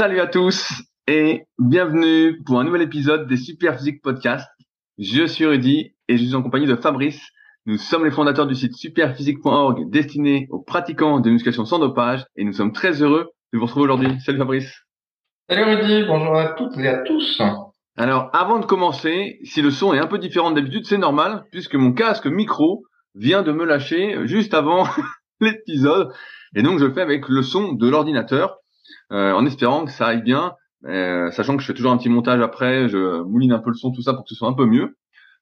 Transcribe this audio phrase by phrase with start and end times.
[0.00, 0.72] Salut à tous
[1.06, 4.48] et bienvenue pour un nouvel épisode des Super Physique Podcast.
[4.96, 7.20] Je suis Rudy et je suis en compagnie de Fabrice.
[7.66, 12.44] Nous sommes les fondateurs du site superphysique.org destiné aux pratiquants de musculation sans dopage et
[12.44, 14.18] nous sommes très heureux de vous retrouver aujourd'hui.
[14.24, 14.72] Salut Fabrice.
[15.50, 17.42] Salut Rudy, bonjour à toutes et à tous.
[17.98, 21.74] Alors avant de commencer, si le son est un peu différent d'habitude, c'est normal puisque
[21.74, 22.84] mon casque micro
[23.16, 24.86] vient de me lâcher juste avant
[25.42, 26.10] l'épisode
[26.56, 28.59] et donc je le fais avec le son de l'ordinateur
[29.10, 30.54] en espérant que ça aille bien,
[30.86, 33.76] euh, sachant que je fais toujours un petit montage après, je mouline un peu le
[33.76, 34.96] son, tout ça pour que ce soit un peu mieux.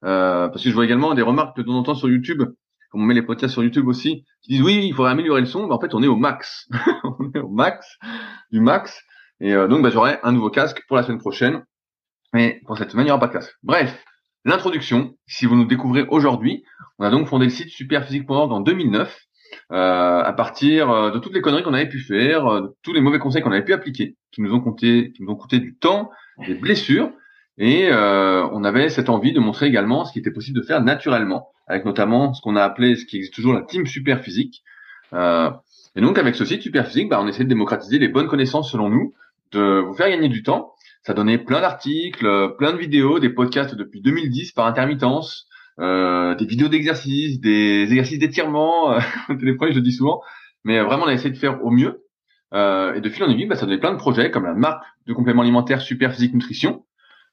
[0.04, 2.42] Euh, parce que je vois également des remarques de temps en temps sur YouTube,
[2.90, 5.46] comme on met les podcasts sur YouTube aussi, qui disent oui, il faudrait améliorer le
[5.46, 5.66] son.
[5.66, 6.68] mais en fait, on est au max,
[7.04, 7.98] on est au max
[8.50, 9.02] du max.
[9.40, 11.64] Et donc, bah, j'aurai un nouveau casque pour la semaine prochaine.
[12.34, 13.54] Mais pour cette semaine, il n'y aura pas de casque.
[13.62, 14.04] Bref,
[14.44, 15.14] l'introduction.
[15.26, 16.64] Si vous nous découvrez aujourd'hui,
[16.98, 19.16] on a donc fondé le site superphysique.org en 2009
[19.70, 23.00] euh, à partir euh, de toutes les conneries qu'on avait pu faire, euh, tous les
[23.00, 25.76] mauvais conseils qu'on avait pu appliquer, qui nous ont coûté, qui nous ont coûté du
[25.76, 26.10] temps,
[26.46, 27.10] des blessures,
[27.58, 31.48] et on avait cette envie de montrer également ce qui était possible de faire naturellement,
[31.66, 34.62] avec notamment ce qu'on a appelé, ce qui existe toujours, la team super physique.
[35.12, 38.70] et donc avec ce site super physique, bah, on essaie de démocratiser les bonnes connaissances
[38.70, 39.12] selon nous,
[39.50, 40.72] de vous faire gagner du temps.
[41.02, 45.48] Ça donnait plein d'articles, plein de vidéos, des podcasts depuis 2010 par intermittence,
[45.80, 49.00] euh, des vidéos d'exercices, des exercices d'étirement, euh,
[49.38, 50.22] téléphone, je le dis souvent,
[50.64, 52.04] mais euh, vraiment on a essayé de faire au mieux.
[52.54, 54.82] Euh, et de fil en aiguille, bah, ça donnait plein de projets comme la marque
[55.06, 56.84] de compléments alimentaires Super Physique Nutrition,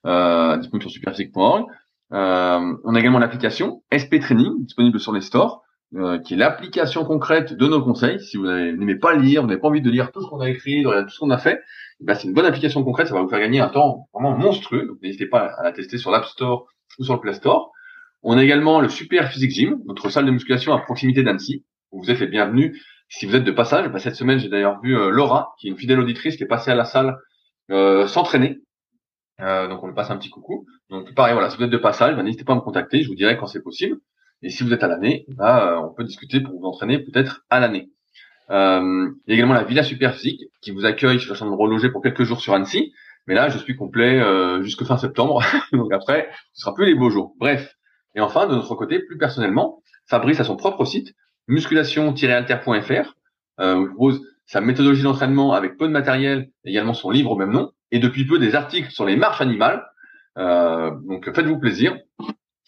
[0.06, 1.66] euh, disponible sur superphysique.org.
[2.14, 5.64] Euh, on a également l'application SP Training, disponible sur les stores,
[5.96, 8.20] euh, qui est l'application concrète de nos conseils.
[8.20, 10.50] Si vous n'aimez pas lire, vous n'avez pas envie de lire tout ce qu'on a
[10.50, 11.62] écrit, de regarder tout ce qu'on a fait,
[12.02, 14.86] bah, c'est une bonne application concrète, ça va vous faire gagner un temps vraiment monstrueux.
[14.88, 16.68] Donc n'hésitez pas à la tester sur l'App Store
[17.00, 17.72] ou sur le Play Store.
[18.28, 21.64] On a également le Super Physique Gym, notre salle de musculation à proximité d'Annecy.
[21.92, 23.88] Vous êtes les bienvenus si vous êtes de passage.
[23.90, 26.48] Bah, cette semaine, j'ai d'ailleurs vu euh, Laura, qui est une fidèle auditrice, qui est
[26.48, 27.20] passée à la salle
[27.70, 28.62] euh, s'entraîner.
[29.42, 30.66] Euh, donc on lui passe un petit coucou.
[30.90, 33.10] Donc pareil, voilà, si vous êtes de passage, bah, n'hésitez pas à me contacter, je
[33.10, 33.98] vous dirai quand c'est possible.
[34.42, 37.60] Et si vous êtes à l'année, bah, on peut discuter pour vous entraîner peut-être à
[37.60, 37.92] l'année.
[38.50, 41.20] Euh, il y a également la Villa Super Physique qui vous accueille.
[41.20, 42.92] Je suis en de reloger pour quelques jours sur Annecy.
[43.28, 45.44] Mais là, je suis complet euh, jusque fin septembre.
[45.74, 47.36] donc après, ce sera plus les beaux jours.
[47.40, 47.75] Bref,
[48.16, 51.14] et enfin, de notre côté, plus personnellement, Fabrice a son propre site,
[51.48, 53.16] musculation-alter.fr,
[53.60, 57.36] euh, où il propose sa méthodologie d'entraînement avec peu de matériel, également son livre au
[57.36, 59.86] même nom, et depuis peu des articles sur les marches animales.
[60.38, 61.98] Euh, donc faites-vous plaisir.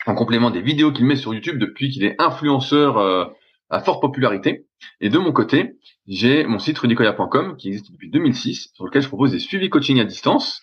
[0.06, 3.26] En complément des vidéos qu'il met sur YouTube depuis qu'il est influenceur euh,
[3.70, 4.66] à forte popularité.
[5.02, 9.08] Et de mon côté, j'ai mon site rudicoya.com qui existe depuis 2006, sur lequel je
[9.08, 10.62] propose des suivis coaching à distance,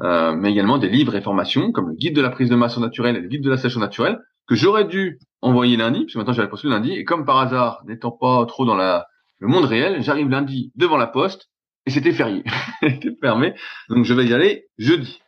[0.00, 2.76] euh, mais également des livres et formations comme le guide de la prise de masse
[2.78, 6.32] naturelle et le guide de la sèche naturelle que j'aurais dû envoyer lundi, puisque maintenant
[6.32, 9.06] j'avais posté lundi, et comme par hasard, n'étant pas trop dans la,
[9.38, 11.50] le monde réel, j'arrive lundi devant la poste,
[11.86, 12.44] et c'était férié,
[12.82, 13.54] c'était fermé,
[13.88, 15.20] donc je vais y aller jeudi.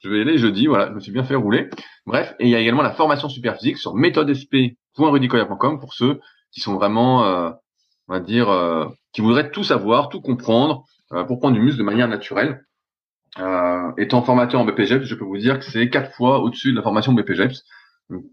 [0.00, 1.68] Je vais y aller jeudi, voilà, je me suis bien fait rouler.
[2.06, 6.20] Bref, et il y a également la formation super physique sur méthodesp.rudicoya.com pour ceux
[6.52, 7.50] qui sont vraiment, euh,
[8.08, 10.84] on va dire, euh, qui voudraient tout savoir, tout comprendre,
[11.28, 12.65] pour prendre du muscle de manière naturelle.
[13.38, 16.76] Euh, étant formateur en BPGEPS, je peux vous dire que c'est quatre fois au-dessus de
[16.76, 17.64] la formation BPGEPS.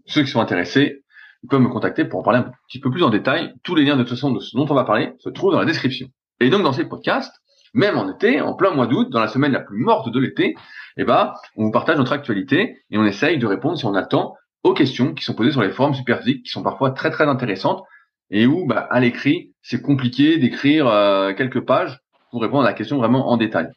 [0.06, 1.02] ceux qui sont intéressés
[1.48, 3.54] peuvent me contacter pour en parler un petit peu plus en détail.
[3.62, 5.58] Tous les liens de toute façon de ce dont on va parler se trouvent dans
[5.58, 6.08] la description.
[6.40, 7.34] Et donc dans ces podcasts,
[7.74, 10.54] même en été, en plein mois d'août, dans la semaine la plus morte de l'été,
[10.96, 14.00] eh ben, on vous partage notre actualité et on essaye de répondre si on a
[14.00, 17.10] le temps aux questions qui sont posées sur les forums superphysiques qui sont parfois très
[17.10, 17.82] très intéressantes
[18.30, 22.00] et où bah, à l'écrit c'est compliqué d'écrire euh, quelques pages
[22.30, 23.68] pour répondre à la question vraiment en détail.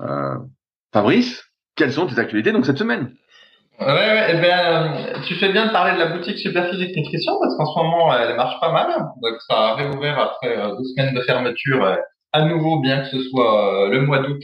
[0.00, 0.36] Euh,
[0.92, 1.44] Fabrice,
[1.76, 3.12] quelles sont tes actualités donc cette semaine?
[3.80, 7.56] Ouais, ouais, eh bien, tu fais bien de parler de la boutique Superphysique Nutrition parce
[7.56, 8.88] qu'en ce moment, elle marche pas mal.
[9.22, 11.96] Donc, ça a réouvert après euh, deux semaines de fermeture euh,
[12.32, 14.42] à nouveau, bien que ce soit euh, le mois d'août.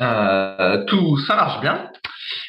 [0.00, 1.90] Euh, tout, ça marche bien.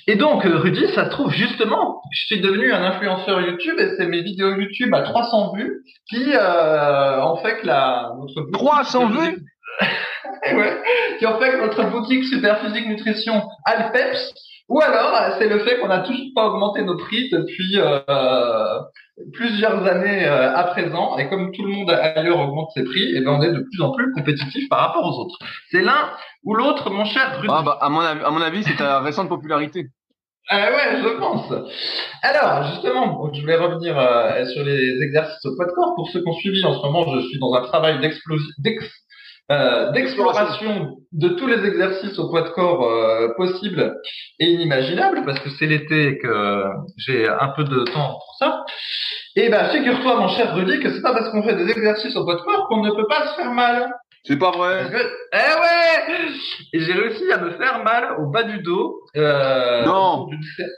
[0.08, 4.08] Et donc, Rudy, ça se trouve justement, je suis devenu un influenceur YouTube et c'est
[4.08, 9.46] mes vidéos YouTube à 300 vues qui euh, ont fait que la notre 300 vues?
[10.56, 10.82] ouais,
[11.18, 14.34] qui ont fait notre boutique Superphysique Nutrition Alpeps
[14.70, 18.80] ou alors, c'est le fait qu'on n'a toujours pas augmenté nos prix depuis euh,
[19.34, 21.18] plusieurs années euh, à présent.
[21.18, 23.62] Et comme tout le monde ailleurs augmente ses prix, et eh ben on est de
[23.62, 25.40] plus en plus compétitif par rapport aux autres.
[25.72, 26.12] C'est l'un
[26.44, 29.28] ou l'autre, mon cher Ah bah, à mon avis, à mon avis, c'est ta récente
[29.28, 29.88] popularité.
[30.52, 31.52] Ah ouais, je pense.
[32.22, 35.96] Alors, justement, je voulais revenir euh, sur les exercices au poids de corps.
[35.96, 38.48] Pour ceux qui ont suivi, en ce moment, je suis dans un travail d'explosion,
[39.52, 43.96] euh, d'exploration de tous les exercices au poids de corps euh, possibles
[44.40, 46.64] et inimaginables, parce que c'est l'été et que
[46.98, 48.64] j'ai un peu de temps pour ça.
[49.36, 52.26] Et ben, figure-toi, mon cher Rudy, que c'est pas parce qu'on fait des exercices au
[52.26, 53.92] poids de corps qu'on ne peut pas se faire mal.
[54.26, 54.86] C'est pas vrai.
[55.34, 55.80] Eh ouais
[56.74, 59.02] et j'ai réussi à me faire mal au bas du dos.
[59.16, 60.28] Euh, non.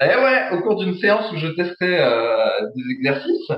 [0.01, 3.51] Eh ouais, au cours d'une séance où je testais euh, des exercices.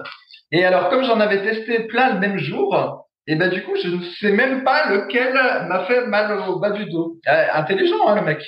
[0.52, 3.88] Et alors, comme j'en avais testé plein le même jour, et ben du coup, je
[3.90, 7.18] ne sais même pas lequel m'a fait mal au bas du dos.
[7.28, 8.42] Euh, intelligent, hein, le mec.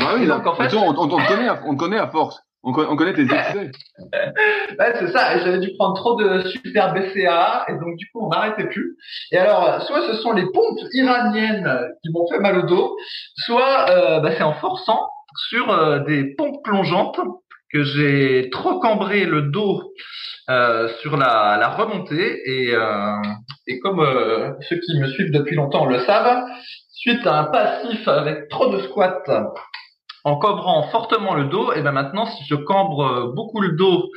[0.00, 2.40] Bah oui, là, en fait, on, on, on, connaît, on connaît à force.
[2.62, 3.70] On, on connaît tes excès.
[4.78, 5.38] ouais, c'est ça.
[5.38, 8.96] J'avais dû prendre trop de super BCA et donc du coup on n'arrêtait plus.
[9.30, 11.70] Et alors, soit ce sont les pompes iraniennes
[12.02, 12.96] qui m'ont fait mal au dos,
[13.36, 15.08] soit euh, bah, c'est en forçant
[15.50, 17.20] sur euh, des pompes plongeantes
[17.72, 19.92] que j'ai trop cambré le dos
[20.50, 23.16] euh, sur la, remontée et, euh,
[23.82, 26.44] comme euh, ceux qui me suivent depuis longtemps le savent,
[26.92, 29.22] suite à un passif avec trop de squats
[30.24, 34.10] en cambrant fortement le dos, et ben maintenant si je cambre beaucoup le dos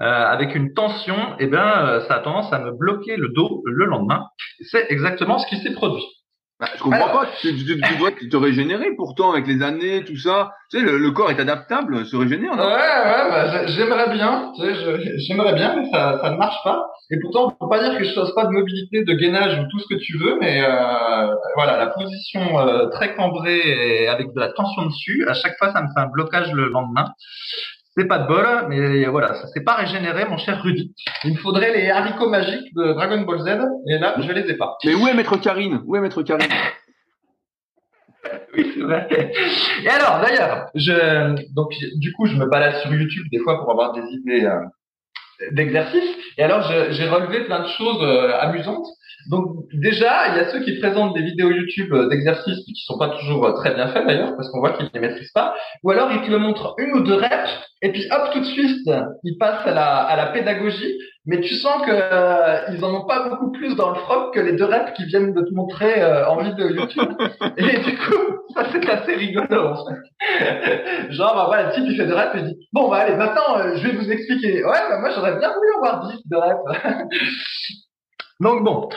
[0.00, 3.84] avec une tension, et ben euh, ça a tendance à me bloquer le dos le
[3.86, 4.26] lendemain.
[4.60, 6.04] C'est exactement ce qui s'est produit.
[6.64, 7.26] Bah, je comprends pas.
[7.40, 10.52] Tu, tu, tu, dois te régénérer pourtant avec les années, tout ça.
[10.70, 12.56] Tu sais, le, le corps est adaptable, se régénère.
[12.56, 12.64] Non?
[12.64, 14.52] Ouais, ouais, bah, j'aimerais bien.
[14.56, 16.86] Tu sais, j'aimerais bien, mais ça, ça ne marche pas.
[17.10, 19.64] Et pourtant, on peut pas dire que je fasse pas de mobilité, de gainage ou
[19.70, 24.32] tout ce que tu veux, mais euh, voilà, la position euh, très cambrée et avec
[24.32, 27.12] de la tension dessus, à chaque fois, ça me fait un blocage le lendemain.
[27.96, 30.94] C'est pas de bol, mais voilà, ça s'est pas régénéré, mon cher Rudy.
[31.22, 34.56] Il me faudrait les haricots magiques de Dragon Ball Z, et là, je les ai
[34.56, 34.76] pas.
[34.84, 35.80] Mais où est Maître Karine?
[35.86, 36.48] Où est Maître Karine?
[38.56, 39.06] Oui, c'est vrai.
[39.82, 43.70] Et alors, d'ailleurs, je, donc, du coup, je me balade sur YouTube des fois pour
[43.70, 44.60] avoir des idées euh,
[45.50, 46.16] d'exercices.
[46.38, 48.86] Et alors, j'ai relevé plein de choses euh, amusantes.
[49.30, 52.98] Donc, déjà, il y a ceux qui présentent des vidéos YouTube euh, d'exercices qui sont
[52.98, 55.54] pas toujours euh, très bien faits d'ailleurs, parce qu'on voit qu'ils les maîtrisent pas.
[55.82, 57.50] Ou alors, ils te le montrent une ou deux reps,
[57.82, 58.90] et puis hop, tout de suite,
[59.24, 60.96] ils passent à la, à la pédagogie.
[61.26, 64.40] Mais tu sens que euh, ils en ont pas beaucoup plus dans le froc que
[64.40, 67.12] les deux reps qui viennent de te montrer euh, en vidéo YouTube.
[67.56, 71.10] et du coup, ça c'est assez rigolo en fait.
[71.10, 73.16] Genre, bah voilà, le type il fait deux reps et il dit bon bah allez,
[73.16, 74.64] maintenant euh, je vais vous expliquer.
[74.64, 77.08] Ouais, bah moi j'aurais bien voulu avoir 10 de reps.
[78.40, 78.88] Donc bon,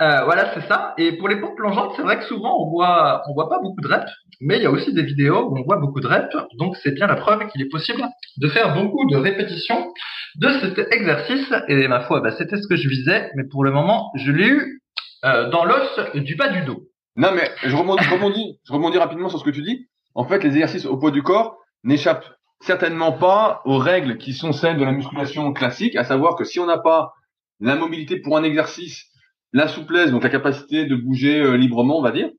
[0.00, 0.94] euh, voilà, c'est ça.
[0.98, 3.80] Et pour les pompes plongeantes, c'est vrai que souvent on voit on voit pas beaucoup
[3.80, 4.10] de reps,
[4.40, 6.36] mais il y a aussi des vidéos où on voit beaucoup de reps.
[6.58, 8.02] Donc c'est bien la preuve qu'il est possible
[8.36, 9.92] de faire beaucoup de répétitions
[10.36, 11.52] de cet exercice.
[11.68, 14.46] Et ma foi, bah, c'était ce que je visais, mais pour le moment, je l'ai
[14.46, 14.80] eu
[15.24, 16.84] euh, dans l'os du bas du dos.
[17.16, 19.88] Non, mais je rebondis, je rebondis, je rebondis rapidement sur ce que tu dis.
[20.14, 22.28] En fait, les exercices au poids du corps n'échappent
[22.60, 26.60] certainement pas aux règles qui sont celles de la musculation classique, à savoir que si
[26.60, 27.12] on n'a pas
[27.60, 29.06] la mobilité pour un exercice,
[29.52, 32.30] la souplesse, donc la capacité de bouger euh, librement, on va dire.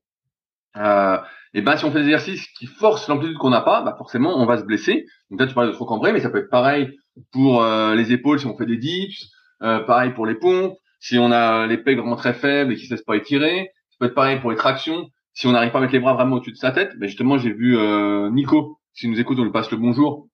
[0.78, 1.18] Euh,
[1.54, 4.38] et ben si on fait des exercices qui forcent l'amplitude qu'on n'a pas, bah forcément
[4.38, 5.06] on va se blesser.
[5.30, 6.90] Donc là tu parlais de trop cambré, mais ça peut être pareil
[7.32, 9.30] pour euh, les épaules si on fait des dips,
[9.62, 12.84] euh, pareil pour les pompes, si on a les pecs vraiment très faibles et qui
[12.84, 13.70] ne se laissent pas étirer.
[13.92, 15.08] Ça peut être pareil pour les tractions.
[15.34, 17.38] Si on n'arrive pas à mettre les bras vraiment au-dessus de sa tête, ben justement
[17.38, 20.28] j'ai vu euh, Nico, s'il nous écoute, on lui passe le bonjour.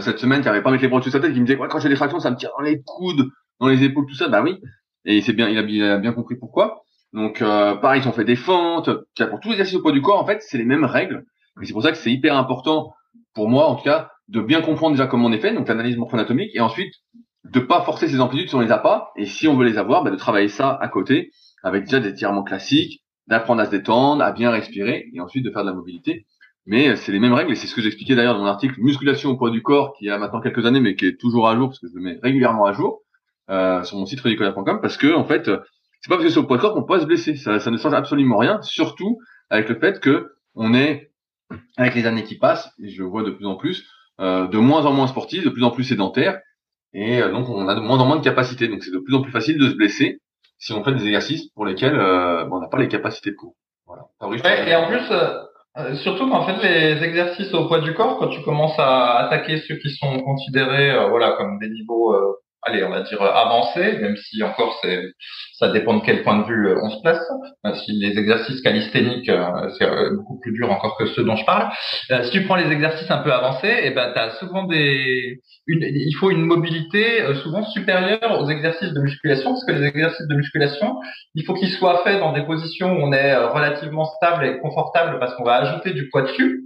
[0.00, 1.46] cette semaine, qui n'arrivait pas à mettre les bras au-dessus de sa tête, qui me
[1.46, 3.28] disait ouais, quand j'ai des tractions, ça me tire dans les coudes,
[3.60, 4.58] dans les épaules, tout ça, bah oui.
[5.04, 6.82] Et c'est bien, il a, bien compris pourquoi.
[7.12, 8.90] Donc euh, pareil, ils ont fait des fentes.
[9.16, 11.24] Pour tous les exercices au poids du corps, en fait, c'est les mêmes règles.
[11.62, 12.92] Et c'est pour ça que c'est hyper important
[13.34, 15.96] pour moi, en tout cas, de bien comprendre déjà comment on est fait, donc l'analyse
[15.96, 16.92] morpho-anatomique, et ensuite
[17.44, 19.10] de pas forcer ses amplitudes si on les a pas.
[19.16, 21.30] Et si on veut les avoir, bah, de travailler ça à côté
[21.62, 25.50] avec déjà des étirements classiques, d'apprendre à se détendre, à bien respirer, et ensuite de
[25.50, 26.26] faire de la mobilité.
[26.66, 29.30] Mais c'est les mêmes règles, et c'est ce que j'expliquais d'ailleurs dans mon article Musculation
[29.30, 31.68] au poids du corps, qui a maintenant quelques années, mais qui est toujours à jour,
[31.68, 33.02] parce que je le mets régulièrement à jour
[33.50, 35.50] euh, sur mon site redicola.com parce que en fait
[36.00, 37.36] c'est pas parce que c'est au poids de corps qu'on peut se blesser.
[37.36, 39.18] Ça, ça ne change absolument rien surtout
[39.50, 41.10] avec le fait que on est
[41.76, 43.88] avec les années qui passent et je vois de plus en plus
[44.20, 46.40] euh, de moins en moins sportifs de plus en plus sédentaires
[46.92, 48.68] et euh, donc on a de moins en moins de capacités.
[48.68, 50.20] Donc c'est de plus en plus facile de se blesser
[50.58, 53.54] si on fait des exercices pour lesquels euh, on n'a pas les capacités cours
[53.86, 54.02] voilà.
[54.66, 58.42] Et en plus euh, surtout qu'en fait les exercices au poids du corps quand tu
[58.42, 62.14] commences à attaquer ceux qui sont considérés voilà comme des niveaux
[62.62, 65.12] allez, on va dire avancé, même si encore c'est
[65.58, 67.20] ça dépend de quel point de vue euh, on se place.
[67.84, 71.44] Si les exercices calisthéniques, euh, c'est euh, beaucoup plus dur encore que ceux dont je
[71.44, 71.68] parle.
[72.24, 75.82] Si tu prends les exercices un peu avancés, et eh ben t'as souvent des, une,
[75.82, 80.34] il faut une mobilité souvent supérieure aux exercices de musculation, parce que les exercices de
[80.34, 80.96] musculation,
[81.34, 85.18] il faut qu'ils soient faits dans des positions où on est relativement stable et confortable,
[85.18, 86.62] parce qu'on va ajouter du poids dessus.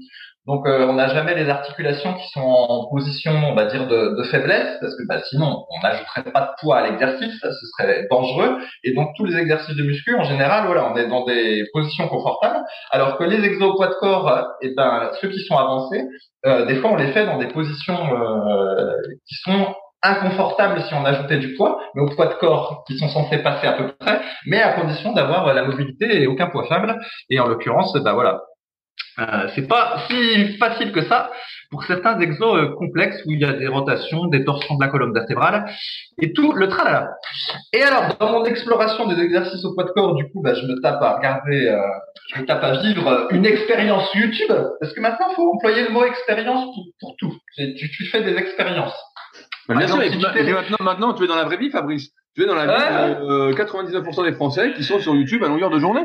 [0.46, 4.16] Donc euh, on n'a jamais les articulations qui sont en position, on va dire, de,
[4.18, 8.06] de faiblesse, parce que bah, sinon on n'ajouterait pas de poids à l'exercice, ce serait
[8.10, 8.58] dangereux.
[8.82, 12.08] Et donc tous les exercices de muscu, en général, voilà, on est dans des positions
[12.08, 12.58] confortables,
[12.90, 14.30] alors que les exos poids de corps,
[14.62, 16.02] et eh ben ceux qui sont avancés,
[16.44, 18.96] euh, des fois on les fait dans des positions euh,
[19.28, 23.08] qui sont inconfortable si on ajoutait du poids, mais au poids de corps qui sont
[23.08, 26.98] censés passer à peu près, mais à condition d'avoir la mobilité et aucun poids faible.
[27.30, 28.40] Et en l'occurrence, bah voilà,
[29.18, 31.30] euh, c'est pas si facile que ça
[31.70, 34.90] pour certains exos euh, complexes où il y a des rotations, des torsions de la
[34.90, 35.70] colonne vertébrale
[36.20, 37.10] et tout le tralala.
[37.74, 40.62] Et alors, dans mon exploration des exercices au poids de corps, du coup, bah, je
[40.66, 41.78] me tape à regarder, euh,
[42.34, 45.90] je me tape à vivre une expérience YouTube, parce que maintenant, il faut employer le
[45.90, 47.34] mot expérience pour, tout.
[47.56, 48.98] Tu, tu, fais des expériences.
[49.68, 52.10] Bah, bien sûr, maintenant, maintenant, tu es dans la vraie vie, Fabrice.
[52.34, 55.68] Tu es dans la vie de 99% des Français qui sont sur YouTube à longueur
[55.68, 56.04] de journée.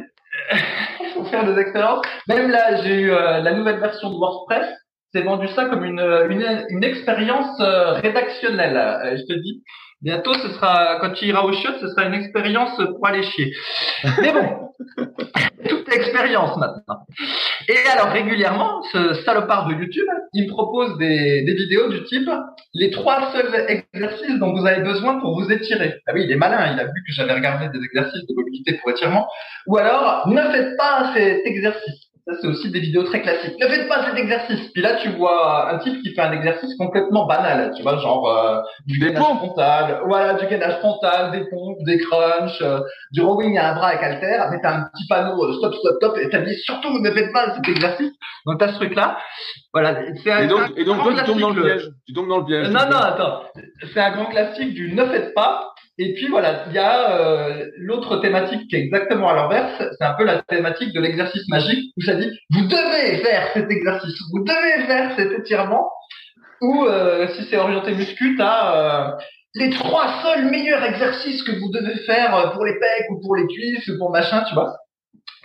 [1.26, 2.06] faire des expériences.
[2.28, 4.68] Même là, j'ai eu euh, la nouvelle version de WordPress.
[5.14, 9.64] C'est vendu ça comme une, une, une expérience euh, rédactionnelle, euh, je te dis.
[10.02, 13.52] Bientôt, ce sera, quand tu iras au shot, ce sera une expérience pour aller chier.
[14.22, 14.67] Mais bon,
[15.70, 17.06] toute expérience maintenant.
[17.68, 22.30] Et alors, régulièrement, ce salopard de YouTube, il me propose des, des vidéos du type
[22.74, 25.96] les trois seuls exercices dont vous avez besoin pour vous étirer.
[26.08, 28.74] Ah oui, il est malin, il a vu que j'avais regardé des exercices de mobilité
[28.74, 29.28] pour étirement.
[29.66, 32.07] Ou alors, ne faites pas cet exercice.
[32.28, 33.58] Ça, c'est aussi des vidéos très classiques.
[33.58, 34.70] Ne faites pas cet exercice.
[34.74, 37.72] Puis là, tu vois un type qui fait un exercice complètement banal.
[37.74, 42.62] Tu vois, genre euh, du gainage frontal, voilà, du gainage frontal, des pompes, des crunchs,
[42.62, 42.82] euh,
[43.14, 46.18] du rowing à un bras avec halter, avec un petit panneau euh, stop, stop, stop,
[46.18, 48.12] et t'as dit surtout ne faites pas cet exercice.
[48.46, 49.18] Donc t'as ce truc-là.
[49.74, 49.96] Voilà.
[50.22, 51.90] C'est un, et donc, et donc toi, tu tombes dans le piège.
[52.08, 52.68] Tu tombes dans le piège.
[52.68, 53.44] Non, non, attends.
[53.94, 55.74] C'est un grand classique du ne faites pas.
[56.00, 60.06] Et puis voilà, il y a euh, l'autre thématique qui est exactement à l'inverse, c'est
[60.06, 64.16] un peu la thématique de l'exercice magique où ça dit vous devez faire cet exercice,
[64.32, 65.90] vous devez faire cet étirement.
[66.62, 69.12] Ou euh, si c'est orienté muscu, t'as euh,
[69.56, 73.48] les trois seuls meilleurs exercices que vous devez faire pour les pecs ou pour les
[73.48, 74.76] cuisses ou pour machin, tu vois.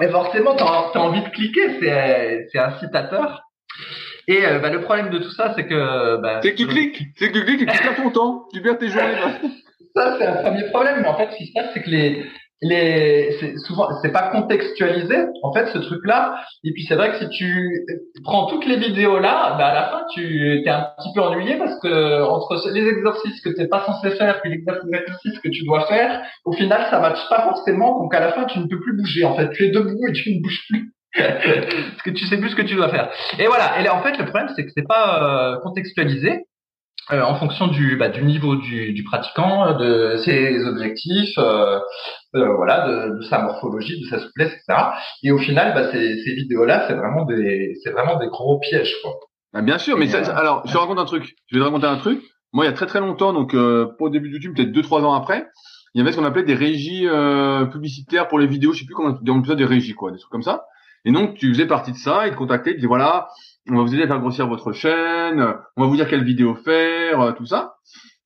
[0.02, 3.42] Et forcément, t'as as envie de cliquer, c'est c'est incitateur.
[4.28, 7.30] Et bah, le problème de tout ça, c'est que bah, c'est que tu cliques, c'est
[7.30, 9.16] que tu cliques et tu perds ton temps, tu perds tes journées
[9.94, 11.00] ça, c'est un premier problème.
[11.02, 12.24] Mais en fait, ce qui se passe, c'est que les,
[12.62, 16.36] les, c'est souvent, c'est pas contextualisé, en fait, ce truc-là.
[16.64, 17.84] Et puis, c'est vrai que si tu
[18.22, 21.56] prends toutes les vidéos là, bah, à la fin, tu es un petit peu ennuyé
[21.56, 25.86] parce que entre les exercices que t'es pas censé faire puis l'exercice que tu dois
[25.86, 28.00] faire, au final, ça matche pas forcément.
[28.00, 29.24] Donc, à la fin, tu ne peux plus bouger.
[29.24, 30.92] En fait, tu es debout et tu ne bouges plus.
[31.16, 33.10] parce que tu sais plus ce que tu dois faire.
[33.38, 33.80] Et voilà.
[33.80, 36.44] Et là, en fait, le problème, c'est que c'est pas euh, contextualisé.
[37.10, 41.80] Euh, en fonction du, bah, du niveau du, du, pratiquant, de ses objectifs, euh,
[42.36, 44.90] euh, voilà, de, de, sa morphologie, de sa souplesse, etc.
[45.24, 48.94] Et au final, bah, ces, ces vidéos-là, c'est vraiment des, c'est vraiment des gros pièges,
[49.02, 49.14] quoi.
[49.52, 51.34] Bah, bien sûr, mais ça, alors, je te raconte un truc.
[51.48, 52.22] Je vais te raconter un truc.
[52.52, 54.82] Moi, il y a très très longtemps, donc pas au début de YouTube, peut-être deux
[54.82, 55.46] trois ans après,
[55.94, 57.06] il y avait ce qu'on appelait des régies
[57.72, 58.72] publicitaires pour les vidéos.
[58.72, 60.66] Je sais plus comment on appelait ça, des régies, quoi, des trucs comme ça.
[61.04, 63.28] Et donc, tu faisais partie de ça, ils te contactaient, ils te disaient voilà,
[63.68, 65.40] on va vous aider à faire grossir votre chaîne,
[65.76, 67.74] on va vous dire quelle vidéo faire, euh, tout ça.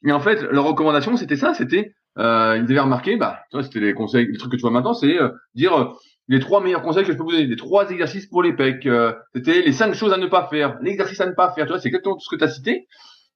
[0.04, 3.94] Et en fait, leur recommandation, c'était ça, c'était, euh, ils avaient remarqué, bah, c'était les
[3.94, 5.92] conseils, les trucs que tu vois maintenant, c'est euh, dire euh,
[6.28, 8.88] les trois meilleurs conseils que je peux vous donner, les trois exercices pour les pecs,
[9.34, 11.80] c'était les cinq choses à ne pas faire, l'exercice à ne pas faire, tu vois,
[11.80, 12.88] c'est exactement tout ce que tu as cité.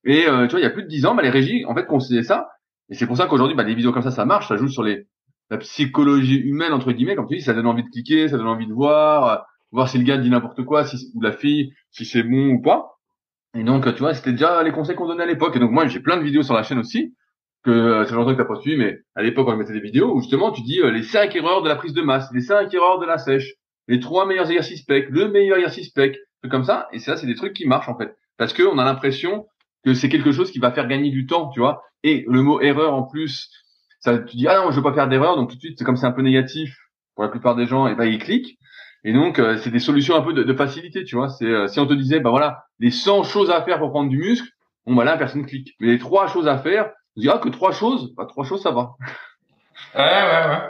[0.04, 1.86] Et tu vois, il y a plus de dix ans, bah, les régies, en fait,
[1.86, 2.48] conseillaient ça.
[2.88, 4.82] Et c'est pour ça qu'aujourd'hui, bah, des vidéos comme ça, ça marche, ça joue sur
[4.82, 5.06] les
[5.50, 8.46] la psychologie humaine entre guillemets, comme tu dis, ça donne envie de cliquer, ça donne
[8.46, 12.04] envie de voir, voir si le gars dit n'importe quoi, si ou la fille, si
[12.04, 12.98] c'est bon ou pas.
[13.54, 15.56] Et donc, tu vois, c'était déjà les conseils qu'on donnait à l'époque.
[15.56, 17.14] Et donc, moi, j'ai plein de vidéos sur la chaîne aussi,
[17.64, 20.14] que euh, c'est longtemps que t'as pas suivi, mais à l'époque, on mettait des vidéos
[20.14, 22.72] où justement, tu dis euh, les cinq erreurs de la prise de masse, les cinq
[22.72, 23.54] erreurs de la sèche,
[23.88, 26.88] les trois meilleurs exercices PEC, le meilleur exercice PEC, trucs comme ça.
[26.92, 28.16] Et ça, c'est des trucs qui marchent, en fait.
[28.36, 29.46] Parce que on a l'impression
[29.84, 31.82] que c'est quelque chose qui va faire gagner du temps, tu vois.
[32.02, 33.50] Et le mot erreur, en plus,
[34.00, 35.84] ça, tu dis, ah non, je veux pas faire d'erreur, donc tout de suite, c'est
[35.84, 36.74] comme c'est un peu négatif
[37.14, 38.58] pour la plupart des gens, et ben, ils cliquent.
[39.04, 41.28] Et donc, euh, c'est des solutions un peu de, de facilité, tu vois.
[41.28, 44.10] C'est euh, si on te disait, bah voilà, les 100 choses à faire pour prendre
[44.10, 44.48] du muscle,
[44.86, 45.74] bon bah là, personne clique.
[45.80, 48.62] Mais les trois choses à faire, on dit ah que trois choses, bah trois choses
[48.62, 48.92] ça va.
[49.94, 50.60] Ouais, ouais, ouais.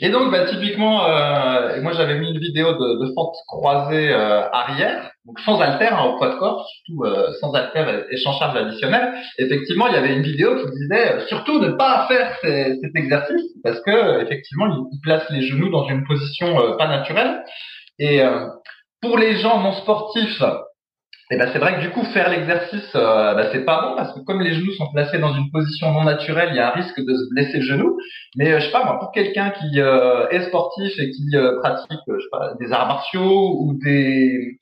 [0.00, 4.48] Et donc, bah, typiquement, euh, moi j'avais mis une vidéo de, de fente croisée euh,
[4.50, 8.32] arrière, donc sans halter hein, au poids de corps, surtout euh, sans halter et champ
[8.32, 9.14] charge additionnel.
[9.38, 13.42] Effectivement, il y avait une vidéo qui disait euh, surtout ne pas faire cet exercice
[13.62, 17.42] parce que effectivement, il, place les genoux dans une position pas naturelle.
[17.98, 18.22] Et
[19.02, 20.42] pour les gens non sportifs,
[21.32, 24.12] et ben c'est vrai que du coup faire l'exercice euh, ben, c'est pas bon parce
[24.12, 26.74] que comme les genoux sont placés dans une position non naturelle, il y a un
[26.74, 27.96] risque de se blesser le genou.
[28.36, 31.60] Mais euh, je sais pas moi pour quelqu'un qui euh, est sportif et qui euh,
[31.60, 34.58] pratique je sais pas des arts martiaux ou des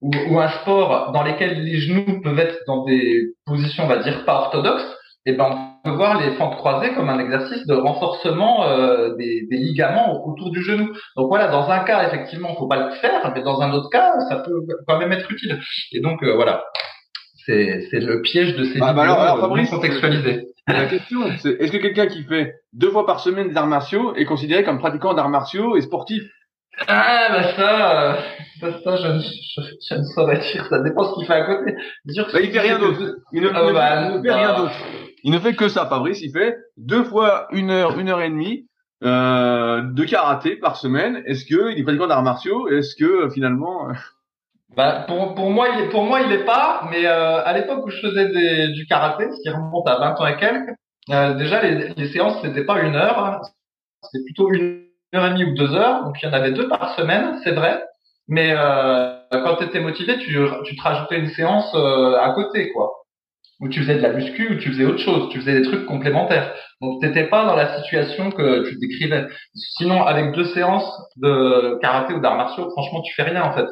[0.00, 3.98] ou, ou, un sport dans lesquels les genoux peuvent être dans des positions on va
[3.98, 5.50] dire pas orthodoxes, et ben
[5.84, 10.24] on peut voir les fentes croisées comme un exercice de renforcement euh, des, des, ligaments
[10.26, 10.92] autour du genou.
[11.16, 14.12] Donc voilà, dans un cas, effectivement, faut pas le faire, mais dans un autre cas,
[14.28, 15.58] ça peut quand même être utile.
[15.92, 16.64] Et donc euh, voilà,
[17.46, 20.46] C'est le piège de ces Ah, bah alors, alors, euh, Fabrice, non contextualisées.
[20.68, 24.14] La question, c'est est-ce que quelqu'un qui fait deux fois par semaine des arts martiaux
[24.14, 26.22] est considéré comme pratiquant d'arts martiaux et sportif?
[26.88, 30.66] Ah bah ça, euh, ça, je, je, je ne saurais dire.
[30.66, 31.74] Ça dépend ce qu'il fait à côté.
[32.06, 33.00] Dire bah, Il fait rien d'autre.
[33.32, 34.36] Il ne, Ah, il bah, ne fait bah.
[34.36, 34.72] rien d'autre.
[35.22, 36.20] Il ne fait que ça, Fabrice.
[36.22, 38.66] Il fait deux fois une heure, une heure et demie
[39.04, 41.22] euh, de karaté par semaine.
[41.26, 42.68] Est-ce que il est pratiquant d'arts martiaux?
[42.68, 43.92] Est-ce que euh, finalement euh,
[44.76, 47.84] Bah, pour, pour moi, il est, pour moi, il est pas, mais euh, à l'époque
[47.86, 50.70] où je faisais des, du karaté, ce qui remonte à 20 ans et quelques,
[51.10, 53.40] euh, déjà les, les séances c'était pas une heure, hein.
[54.02, 56.68] c'était plutôt une heure et demie ou deux heures, donc il y en avait deux
[56.68, 57.82] par semaine, c'est vrai,
[58.28, 62.70] mais euh, quand tu étais motivé, tu, tu te rajoutais une séance euh, à côté,
[62.72, 62.92] quoi,
[63.60, 65.86] où tu faisais de la muscu, ou tu faisais autre chose, tu faisais des trucs
[65.86, 69.26] complémentaires, donc t'étais pas dans la situation que tu décrivais.
[69.54, 73.66] Sinon, avec deux séances de karaté ou d'arts martiaux, franchement, tu fais rien en fait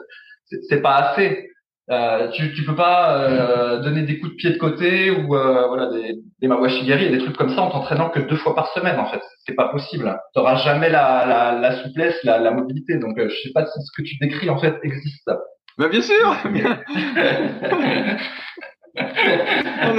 [0.69, 1.51] c'est pas assez.
[1.91, 5.67] Euh, tu tu peux pas euh, donner des coups de pied de côté ou euh,
[5.69, 8.69] voilà des, des mawashigiri et des trucs comme ça en t'entraînant que deux fois par
[8.73, 9.23] semaine en fait.
[9.47, 10.15] C'est pas possible.
[10.35, 12.99] T'auras jamais la, la, la souplesse, la, la mobilité.
[12.99, 15.31] Donc euh, je sais pas si ce que tu décris en fait existe.
[15.79, 16.37] Bah bien sûr.
[16.45, 16.51] le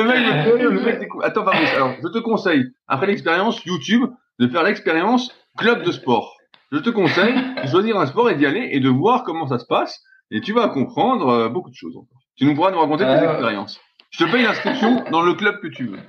[0.03, 0.17] mec,
[0.57, 1.23] rire, le mec découvre.
[1.25, 1.73] Attends, Fabrice.
[1.75, 4.03] Alors, je te conseille après l'expérience YouTube
[4.39, 6.35] de faire l'expérience club de sport.
[6.71, 9.57] Je te conseille de choisir un sport et d'y aller et de voir comment ça
[9.57, 9.99] se passe.
[10.31, 12.19] Et tu vas comprendre euh, beaucoup de choses encore.
[12.37, 13.79] Tu nous pourras nous raconter tes Euh, expériences.
[14.11, 15.99] Je te paye l'inscription dans le club que tu veux.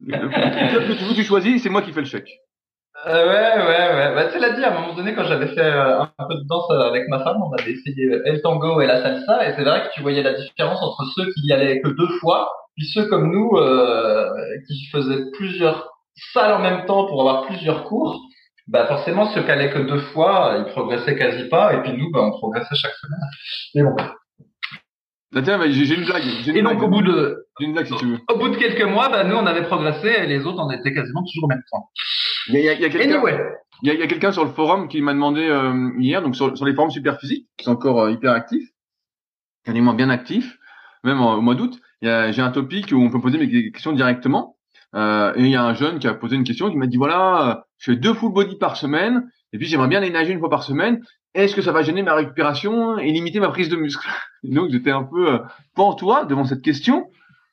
[0.00, 2.30] Le club que tu veux, tu choisis, c'est moi qui fais le chèque.
[3.06, 4.14] Euh, ouais, ouais, ouais.
[4.14, 6.46] Bah, tu l'as dit, à un moment donné, quand j'avais fait euh, un peu de
[6.48, 9.82] danse avec ma femme, on avait essayé el tango et la salsa, et c'est vrai
[9.86, 13.06] que tu voyais la différence entre ceux qui y allaient que deux fois, puis ceux
[13.08, 14.30] comme nous, euh,
[14.66, 15.90] qui faisaient plusieurs
[16.32, 18.20] salles en même temps pour avoir plusieurs cours.
[18.68, 22.10] Bah, forcément, ceux qui allaient que deux fois, ils progressaient quasi pas, et puis nous,
[22.10, 23.20] bah, on progressait chaque semaine.
[23.74, 23.96] Et bon.
[25.42, 26.22] Tiens, bah, j'ai une blague.
[26.46, 28.18] Une Et donc, au bout de, J'ai une blague si tu veux.
[28.28, 30.92] au bout de quelques mois, bah, nous, on avait progressé, et les autres, on était
[30.92, 31.80] quasiment toujours au même point.
[32.48, 33.14] Il y a, il y quelqu'un.
[33.14, 33.38] Anyway.
[33.82, 36.64] Il y a, quelqu'un sur le forum qui m'a demandé euh, hier, donc sur, sur
[36.64, 38.68] les forums super physiques, qui sont encore euh, hyper actifs,
[39.64, 40.56] quasiment bien actifs,
[41.04, 41.78] même en- au mois d'août.
[42.02, 44.56] J'ai un topic où on peut poser mes questions directement.
[44.94, 46.96] Euh, et il y a un jeune qui a posé une question qui m'a dit
[46.96, 50.40] voilà, je fais deux full body par semaine, et puis j'aimerais bien aller nager une
[50.40, 51.00] fois par semaine.
[51.34, 54.08] Est-ce que ça va gêner ma récupération et limiter ma prise de muscle
[54.42, 55.38] Donc j'étais un peu euh,
[55.74, 57.06] pantois devant cette question.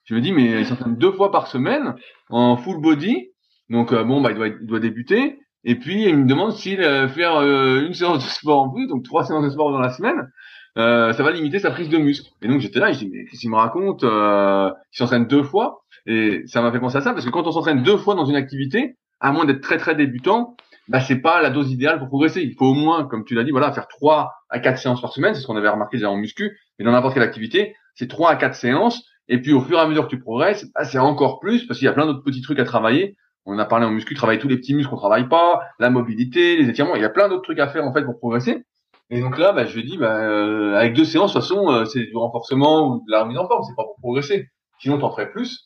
[0.05, 1.95] Je me dis mais il s'entraîne deux fois par semaine
[2.29, 3.29] en full body,
[3.69, 5.39] donc euh, bon bah il doit, il doit débuter.
[5.63, 8.88] Et puis il me demande s'il euh, faire euh, une séance de sport en plus,
[8.88, 10.29] donc trois séances de sport dans la semaine,
[10.77, 12.29] euh, ça va limiter sa prise de muscle.
[12.41, 15.83] Et donc j'étais là, je dis mais qu'est-ce qu'il me raconte Il s'entraîne deux fois,
[16.05, 18.25] et ça m'a fait penser à ça parce que quand on s'entraîne deux fois dans
[18.25, 20.55] une activité, à moins d'être très très débutant,
[20.89, 22.41] bah c'est pas la dose idéale pour progresser.
[22.41, 25.13] Il faut au moins, comme tu l'as dit, voilà, faire trois à quatre séances par
[25.13, 28.09] semaine, c'est ce qu'on avait remarqué déjà en muscu, mais dans n'importe quelle activité, c'est
[28.09, 29.01] trois à quatre séances.
[29.29, 31.79] Et puis au fur et à mesure que tu progresses, bah, c'est encore plus parce
[31.79, 33.15] qu'il y a plein d'autres petits trucs à travailler.
[33.45, 36.57] On a parlé en muscu, travailler tous les petits muscles qu'on travaille pas, la mobilité,
[36.57, 36.95] les étirements.
[36.95, 38.65] Il y a plein d'autres trucs à faire en fait pour progresser.
[39.09, 41.86] Et donc là, bah, je dis, bah, euh, avec deux séances, de toute façon, euh,
[41.86, 44.49] c'est du renforcement ou de la remise en forme, c'est pas pour progresser.
[44.84, 45.65] Sinon, t'en ferais plus.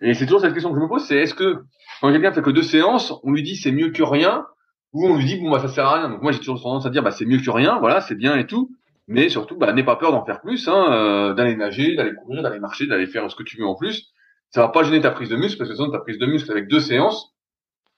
[0.00, 1.62] Et c'est toujours cette question que je me pose, c'est est-ce que
[2.00, 4.44] quand quelqu'un fait que deux séances, on lui dit c'est mieux que rien,
[4.92, 6.08] ou on lui dit bon bah ça sert à rien.
[6.08, 8.36] Donc moi j'ai toujours tendance à dire bah c'est mieux que rien, voilà, c'est bien
[8.36, 8.72] et tout.
[9.06, 12.42] Mais surtout, bah n'aie pas peur d'en faire plus, hein, euh, d'aller nager, d'aller courir,
[12.42, 14.12] d'aller marcher, d'aller faire ce que tu veux en plus.
[14.50, 16.50] Ça va pas gêner ta prise de muscle parce que sinon ta prise de muscle
[16.50, 17.36] avec deux séances,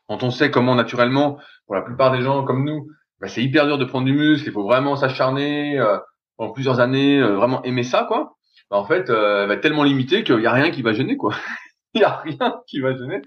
[0.07, 2.89] quand on sait comment naturellement, pour la plupart des gens comme nous,
[3.23, 5.97] bah, c'est hyper dur de prendre du muscle, il faut vraiment s'acharner euh,
[6.37, 8.37] pendant plusieurs années, euh, vraiment aimer ça quoi.
[8.71, 10.93] Bah, en fait, euh, elle va être tellement limitée qu'il y a rien qui va
[10.93, 11.35] gêner quoi.
[11.95, 13.23] Il y a rien qui va gêner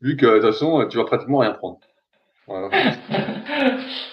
[0.00, 1.78] vu que de toute façon tu vas pratiquement rien prendre.
[2.46, 2.68] Voilà.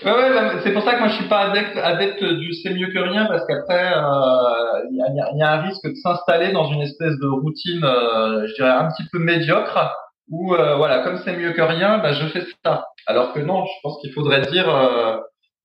[0.03, 2.99] Ouais, ouais, c'est pour ça que moi je suis pas adepte, du c'est mieux que
[2.99, 5.93] rien parce qu'après euh, il y, a, il y a- y a un risque de
[5.95, 9.93] s'installer dans une espèce de routine, euh, je dirais un petit peu médiocre
[10.29, 12.85] où euh, voilà comme c'est mieux que rien, bah, je fais ça.
[13.07, 15.17] Alors que non, je pense qu'il faudrait dire euh,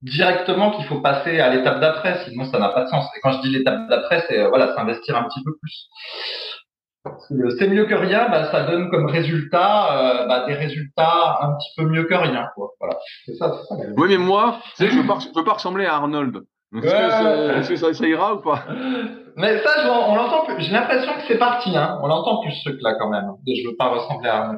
[0.03, 3.07] directement qu'il faut passer à l'étape d'après, sinon ça n'a pas de sens.
[3.17, 5.89] Et quand je dis l'étape d'après, c'est euh, voilà s'investir un petit peu plus.
[7.59, 11.71] C'est mieux que rien, bah, ça donne comme résultat euh, bah, des résultats un petit
[11.77, 12.49] peu mieux que rien.
[12.57, 12.71] Quoi.
[12.81, 13.81] Voilà, c'est ça, c'est ça.
[13.97, 16.41] Oui, mais moi, je je veux pas ressembler à Arnold.
[16.73, 17.11] Donc, est-ce que, Ouais.
[17.11, 18.65] ça, est-ce que ça, ça ira ou pas?
[19.39, 20.55] Mais ça, je- on l'entend plus.
[20.65, 21.99] J'ai l'impression que c'est parti, hein.
[22.03, 23.27] On l'entend plus ce truc-là quand même.
[23.47, 24.53] Je veux pas ressembler à.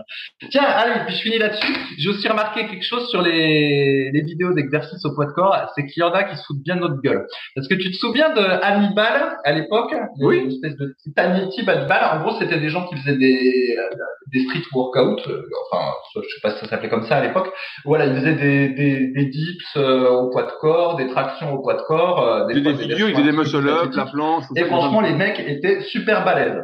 [0.51, 1.73] Tiens, allez, puis je finis là-dessus.
[1.99, 5.85] J'ai aussi remarqué quelque chose sur les, les vidéos d'exercice au poids de corps, c'est
[5.87, 7.27] qu'il y en a qui se foutent bien de notre gueule.
[7.57, 9.95] Est-ce que tu te souviens de Hannibal à l'époque?
[10.21, 10.39] Oui.
[10.39, 12.19] Une espèce de type Hannibal.
[12.19, 13.97] En gros, c'était des gens qui faisaient des, euh,
[14.33, 15.29] des street workouts.
[15.29, 17.53] euh, Enfin, je sais pas si ça s'appelait comme ça à l'époque.
[17.85, 21.63] Voilà, ils faisaient des, des, des dips euh, au poids de corps, des tractions au
[21.63, 22.47] poids de corps.
[22.49, 23.97] J'ai des fois, vidéos, ils faisaient des muscle up, athlétiques.
[23.97, 24.45] la planche.
[24.57, 26.63] Et franchement, les mecs étaient super balèzes.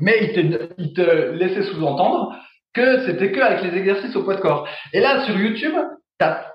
[0.00, 0.32] Mais
[0.78, 2.36] il te, laissait sous-entendre
[2.74, 4.68] que c'était que avec les exercices au poids de corps.
[4.92, 5.74] Et là, sur YouTube,
[6.18, 6.46] tu as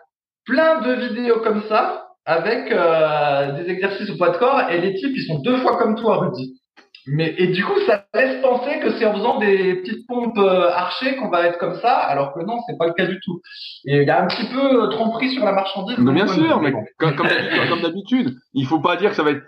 [0.46, 4.96] plein de vidéos comme ça avec euh, des exercices au poids de corps et les
[4.96, 6.60] types ils sont deux fois comme toi Rudy.
[7.10, 10.70] Mais et du coup ça laisse penser que c'est en faisant des petites pompes euh,
[10.70, 13.40] archées qu'on va être comme ça alors que non c'est pas le cas du tout.
[13.86, 15.98] Et il y a un petit peu euh, tromperie sur la marchandise.
[16.00, 19.44] Mais bien sûr, mais comme, comme d'habitude, il faut pas dire que ça va être.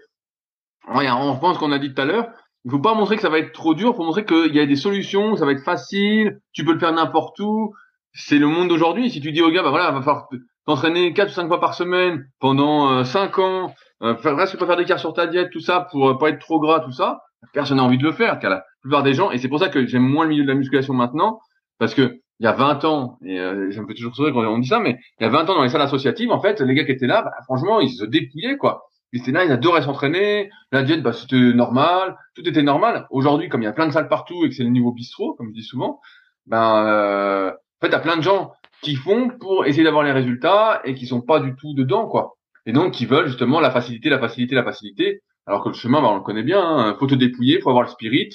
[0.89, 2.29] On pense qu'on a dit tout à l'heure.
[2.65, 4.65] Il faut pas montrer que ça va être trop dur, faut montrer qu'il y a
[4.65, 7.73] des solutions, ça va être facile, tu peux le faire n'importe où.
[8.11, 9.09] C'est le monde d'aujourd'hui.
[9.09, 10.27] Si tu dis au gars, bah voilà, va falloir
[10.65, 14.65] t'entraîner quatre ou cinq fois par semaine pendant euh, cinq ans, euh, faire presque pas
[14.65, 17.21] faire d'écart sur ta diète, tout ça pour euh, pas être trop gras, tout ça,
[17.53, 18.39] personne n'a envie de le faire.
[18.39, 20.49] Car la plupart des gens, et c'est pour ça que j'aime moins le milieu de
[20.49, 21.39] la musculation maintenant,
[21.77, 24.45] parce que il y a 20 ans, et euh, ça me fait toujours sourire quand
[24.45, 26.61] on dit ça, mais il y a 20 ans dans les salles associatives, en fait,
[26.61, 28.83] les gars qui étaient là, bah, franchement, ils se dépouillaient, quoi.
[29.11, 33.07] Ils étaient là, ils adoraient s'entraîner, la diète, bah, c'était normal, tout était normal.
[33.09, 35.33] Aujourd'hui, comme il y a plein de salles partout et que c'est le niveau bistrot,
[35.33, 35.99] comme je dis souvent,
[36.45, 40.81] ben, euh, en fait, t'as plein de gens qui font pour essayer d'avoir les résultats
[40.85, 42.37] et qui sont pas du tout dedans, quoi.
[42.65, 45.21] Et donc, qui veulent justement la facilité, la facilité, la facilité.
[45.47, 46.61] Alors que le chemin, bah, on le connaît bien.
[46.61, 46.95] Hein.
[46.99, 48.29] Faut te dépouiller, faut avoir le spirit.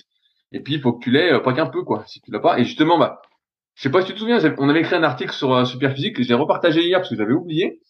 [0.52, 2.04] Et puis, il faut que tu l'aies, euh, pas qu'un peu, quoi.
[2.06, 2.58] Si tu l'as pas.
[2.58, 3.22] Et justement, bah,
[3.74, 6.16] je sais pas si tu te souviens, on avait écrit un article sur euh, Superphysique
[6.16, 7.80] que j'ai repartagé hier parce que j'avais oublié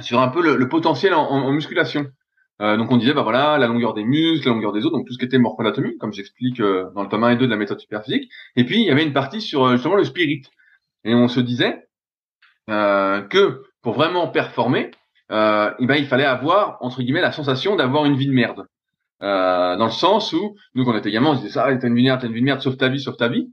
[0.00, 2.06] sur un peu le, potentiel en, musculation.
[2.62, 5.06] Euh, donc on disait bah voilà la longueur des muscles, la longueur des os, donc
[5.06, 7.50] tout ce qui était morphanatomie, comme j'explique euh, dans le tome 1 et 2 de
[7.50, 8.30] la méthode Superphysique.
[8.54, 10.42] Et puis il y avait une partie sur justement le spirit.
[11.04, 11.88] Et on se disait
[12.70, 14.92] euh, que pour vraiment performer,
[15.30, 18.66] euh, eh ben, il fallait avoir entre guillemets la sensation d'avoir une vie de merde.
[19.22, 21.88] Euh, dans le sens où nous quand on était gamin, on se disait ça, t'as
[21.88, 23.50] une vie de merde, t'as une vie de merde, sauf ta vie, sauf ta vie.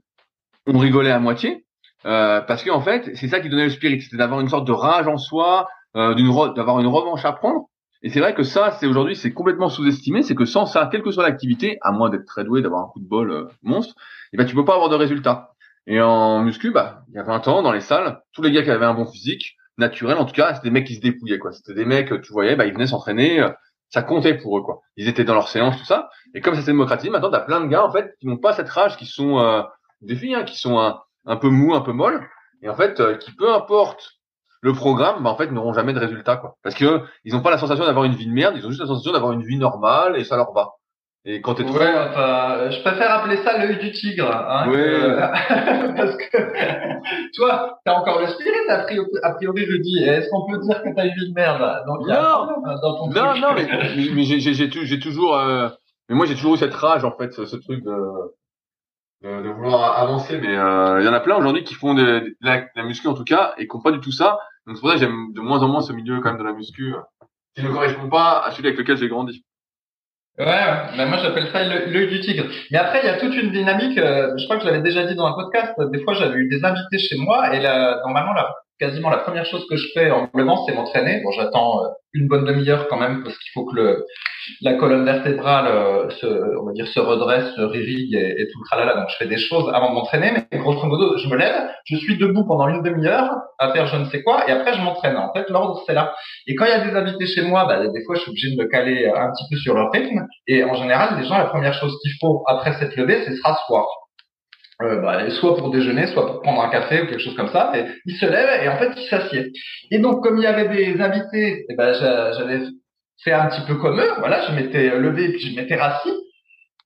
[0.66, 1.64] On rigolait à moitié
[2.04, 4.72] euh, parce qu'en fait, c'est ça qui donnait le spirit, c'était d'avoir une sorte de
[4.72, 6.14] rage en soi, euh,
[6.54, 7.68] d'avoir une revanche à prendre.
[8.02, 10.22] Et c'est vrai que ça, c'est aujourd'hui, c'est complètement sous-estimé.
[10.22, 12.88] C'est que sans ça, quelle que soit l'activité, à moins d'être très doué, d'avoir un
[12.88, 15.52] coup de bol euh, monstre, et eh ben tu peux pas avoir de résultat.
[15.86, 18.62] Et en muscu, bah, il y a 20 ans, dans les salles, tous les gars
[18.62, 21.38] qui avaient un bon physique, naturel en tout cas, c'était des mecs qui se dépouillaient,
[21.38, 21.52] quoi.
[21.52, 23.50] C'était des mecs, tu voyais, bah, ils venaient s'entraîner, euh,
[23.88, 24.80] ça comptait pour eux, quoi.
[24.96, 26.08] Ils étaient dans leur séance, tout ça.
[26.34, 28.52] Et comme ça s'est démocratisé, maintenant, t'as plein de gars, en fait, qui n'ont pas
[28.52, 29.62] cette rage, qui sont euh,
[30.00, 32.26] des filles, hein, qui sont un, un peu mous, un peu molles,
[32.62, 34.21] et en fait, euh, qui peu importe
[34.62, 36.56] le programme, bah, en fait, n'auront jamais de résultat, quoi.
[36.62, 38.80] Parce que ils n'ont pas la sensation d'avoir une vie de merde, ils ont juste
[38.80, 40.70] la sensation d'avoir une vie normale, et ça leur va.
[41.24, 44.64] Et quand t'es ouais, enfin, je préfère appeler ça l'œil du tigre, hein,
[45.96, 50.02] parce que toi, t'as encore le spirit a priori, a priori je dis.
[50.02, 53.36] Est-ce qu'on peut dire que t'as une vie de merde Donc, non, dans ton non,
[53.40, 53.68] non, mais,
[54.14, 55.68] mais j'ai, j'ai, j'ai toujours, euh,
[56.08, 57.96] mais moi j'ai toujours eu cette rage en fait, ce, ce truc de,
[59.22, 60.40] de, de, vouloir avancer.
[60.40, 63.06] Mais euh, il y en a plein aujourd'hui qui font de, de, la, la, muscu
[63.06, 64.38] en tout cas et qui n'ont pas du tout ça.
[64.66, 66.44] Donc c'est pour ça que j'aime de moins en moins ce milieu quand même de
[66.44, 66.94] la muscu,
[67.54, 69.44] qui ne correspond pas à celui avec lequel j'ai grandi.
[70.38, 71.06] Ouais, ouais.
[71.06, 72.44] moi j'appelle ça l'œil du tigre.
[72.70, 73.98] Mais après, il y a toute une dynamique.
[73.98, 75.74] Euh, je crois que je l'avais déjà dit dans un podcast.
[75.90, 79.46] Des fois, j'avais eu des invités chez moi et là, normalement, la quasiment la première
[79.46, 80.28] chose que je fais en
[80.66, 81.22] c'est m'entraîner.
[81.22, 84.06] Bon, j'attends euh, une bonne demi-heure quand même parce qu'il faut que le,
[84.60, 88.66] la colonne vertébrale euh, se, on va dire, se redresse, se réveille et, tout le
[88.68, 88.94] tralala.
[88.94, 91.54] Donc, je fais des choses avant de m'entraîner, mais grosso modo, je me lève,
[91.84, 94.80] je suis debout pendant une demi-heure à faire je ne sais quoi, et après, je
[94.80, 95.16] m'entraîne.
[95.16, 96.14] En fait, l'ordre, c'est là.
[96.46, 98.54] Et quand il y a des invités chez moi, bah, des fois, je suis obligé
[98.54, 100.26] de me caler un petit peu sur leur rythme.
[100.48, 103.42] Et en général, les gens, la première chose qu'il faut après s'être levé, c'est se
[103.42, 103.86] rasseoir
[104.82, 107.72] euh, bah, soit pour déjeuner, soit pour prendre un café ou quelque chose comme ça.
[107.74, 109.52] Et il se lève et en fait il s'assied.
[109.90, 112.60] Et donc comme il y avait des invités, eh ben j'avais
[113.22, 114.10] fait un petit peu comme eux.
[114.18, 116.12] Voilà, je m'étais levé et puis je m'étais rassis.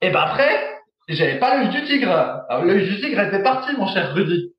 [0.02, 0.50] Et ben après,
[1.08, 2.42] j'avais pas l'œil du tigre.
[2.64, 4.52] L'œil du tigre était parti, mon cher Rudy.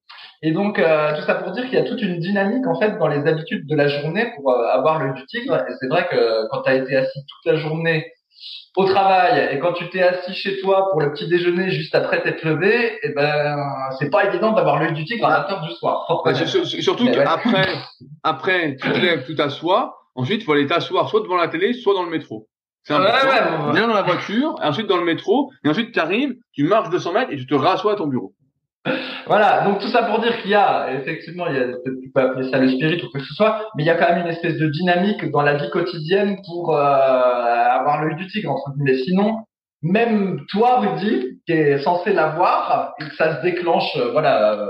[0.43, 2.97] Et donc euh, tout ça pour dire qu'il y a toute une dynamique en fait
[2.99, 5.55] dans les habitudes de la journée pour euh, avoir l'œil du tigre.
[5.67, 8.05] Et c'est vrai que quand tu as été assis toute la journée
[8.77, 12.21] au travail et quand tu t'es assis chez toi pour le petit déjeuner juste après
[12.21, 13.57] t'être levé, et eh ben
[13.97, 16.05] c'est pas évident d'avoir l'œil du tigre à 20 heures du soir.
[16.63, 17.67] surtout qu'après,
[18.23, 19.97] après, tu te lèves, tu t'assois.
[20.13, 22.47] Ensuite, il faut aller t'asseoir soit devant la télé, soit dans le métro.
[22.83, 23.67] C'est important.
[23.67, 26.89] Ouais, Viens dans la voiture, ensuite dans le métro, et ensuite tu arrives, tu marches
[26.89, 28.33] 200 mètres et tu te rassois à ton bureau.
[29.25, 32.21] Voilà, donc tout ça pour dire qu'il y a, effectivement, il y a, tu peux
[32.21, 34.31] appeler ça le spirit ou que ce soit, mais il y a quand même une
[34.31, 38.97] espèce de dynamique dans la vie quotidienne pour euh, avoir l'œil du tigre, entre guillemets.
[39.03, 39.39] Sinon,
[39.81, 44.67] même toi, Rudy, qui est censé l'avoir, et que ça se déclenche, euh, voilà, euh,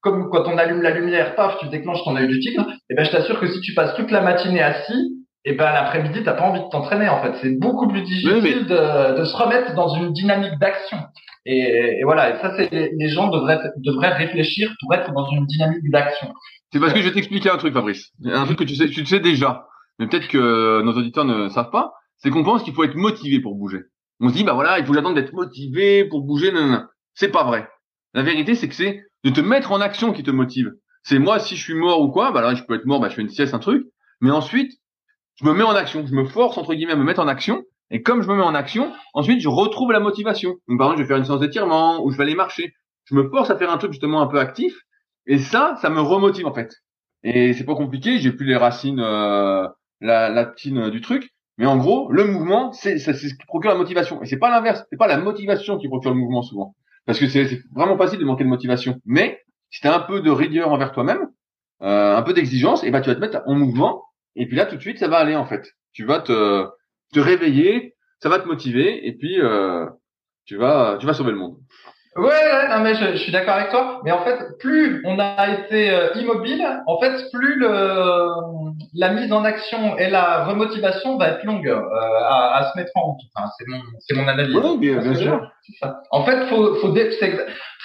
[0.00, 2.94] comme quand on allume la lumière, paf, tu déclenches ton œil du tigre, et eh
[2.94, 6.22] ben je t'assure que si tu passes toute la matinée assis, et eh ben l'après-midi,
[6.22, 7.34] t'as pas envie de t'entraîner en fait.
[7.42, 10.98] C'est beaucoup plus difficile de, de, se remettre dans une dynamique d'action.
[11.44, 15.44] Et, et, voilà, et ça, c'est les gens devraient devraient réfléchir pour être dans une
[15.46, 16.32] dynamique d'action.
[16.72, 18.12] C'est parce que je vais t'expliquer un truc, Fabrice.
[18.24, 19.66] Un truc que tu sais, tu sais déjà,
[19.98, 21.92] mais peut-être que nos auditeurs ne savent pas.
[22.18, 23.80] C'est qu'on pense qu'il faut être motivé pour bouger.
[24.20, 26.52] On se dit, bah voilà, il faut attendre d'être motivé pour bouger.
[26.52, 26.84] Non, non, non.
[27.14, 27.68] C'est pas vrai.
[28.14, 30.70] La vérité, c'est que c'est de te mettre en action qui te motive.
[31.02, 33.08] C'est moi, si je suis mort ou quoi, bah là, je peux être mort, bah
[33.08, 33.84] je fais une sieste, un truc.
[34.20, 34.70] Mais ensuite,
[35.36, 36.06] je me mets en action.
[36.06, 37.62] Je me force, entre guillemets, à me mettre en action.
[37.90, 40.54] Et comme je me mets en action, ensuite, je retrouve la motivation.
[40.68, 42.72] Donc, par exemple, je vais faire une séance d'étirement ou je vais aller marcher.
[43.04, 44.74] Je me force à faire un truc justement un peu actif.
[45.26, 46.72] Et ça, ça me remotive, en fait.
[47.22, 48.18] Et c'est pas compliqué.
[48.18, 49.68] J'ai plus les racines, euh,
[50.00, 51.30] la, la tine du truc.
[51.58, 54.22] Mais en gros, le mouvement, c'est ce qui procure la motivation.
[54.22, 54.84] Et c'est pas l'inverse.
[54.90, 56.74] C'est pas la motivation qui procure le mouvement souvent.
[57.04, 58.98] Parce que c'est vraiment facile de manquer de motivation.
[59.04, 59.40] Mais
[59.70, 61.28] si tu as un peu de rigueur envers toi-même,
[61.82, 64.04] euh, un peu d'exigence, et ben tu vas te mettre en mouvement.
[64.36, 65.72] Et puis là, tout de suite, ça va aller en fait.
[65.92, 66.66] Tu vas te,
[67.12, 69.86] te réveiller, ça va te motiver, et puis euh,
[70.44, 71.58] tu vas tu vas sauver le monde.
[72.14, 74.00] Ouais, ouais, non, mais je, je suis d'accord avec toi.
[74.04, 77.68] Mais en fait, plus on a été euh, immobile, en fait, plus le,
[78.94, 81.80] la mise en action et la remotivation va être longue euh,
[82.20, 83.20] à, à, se mettre en route.
[83.34, 84.54] Enfin, c'est mon, c'est mon analyse.
[84.54, 85.50] Oui, bien, bien sûr.
[86.10, 86.94] En fait, faut, faut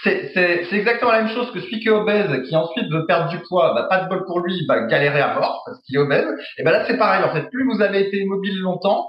[0.03, 3.05] c'est, c'est, c'est exactement la même chose que celui qui est obèse, qui ensuite veut
[3.05, 5.81] perdre du poids, bah, pas de bol pour lui, il va galérer à mort parce
[5.83, 6.27] qu'il est obèse.
[6.57, 7.23] Et ben là, c'est pareil.
[7.23, 9.07] En fait, plus vous avez été immobile longtemps,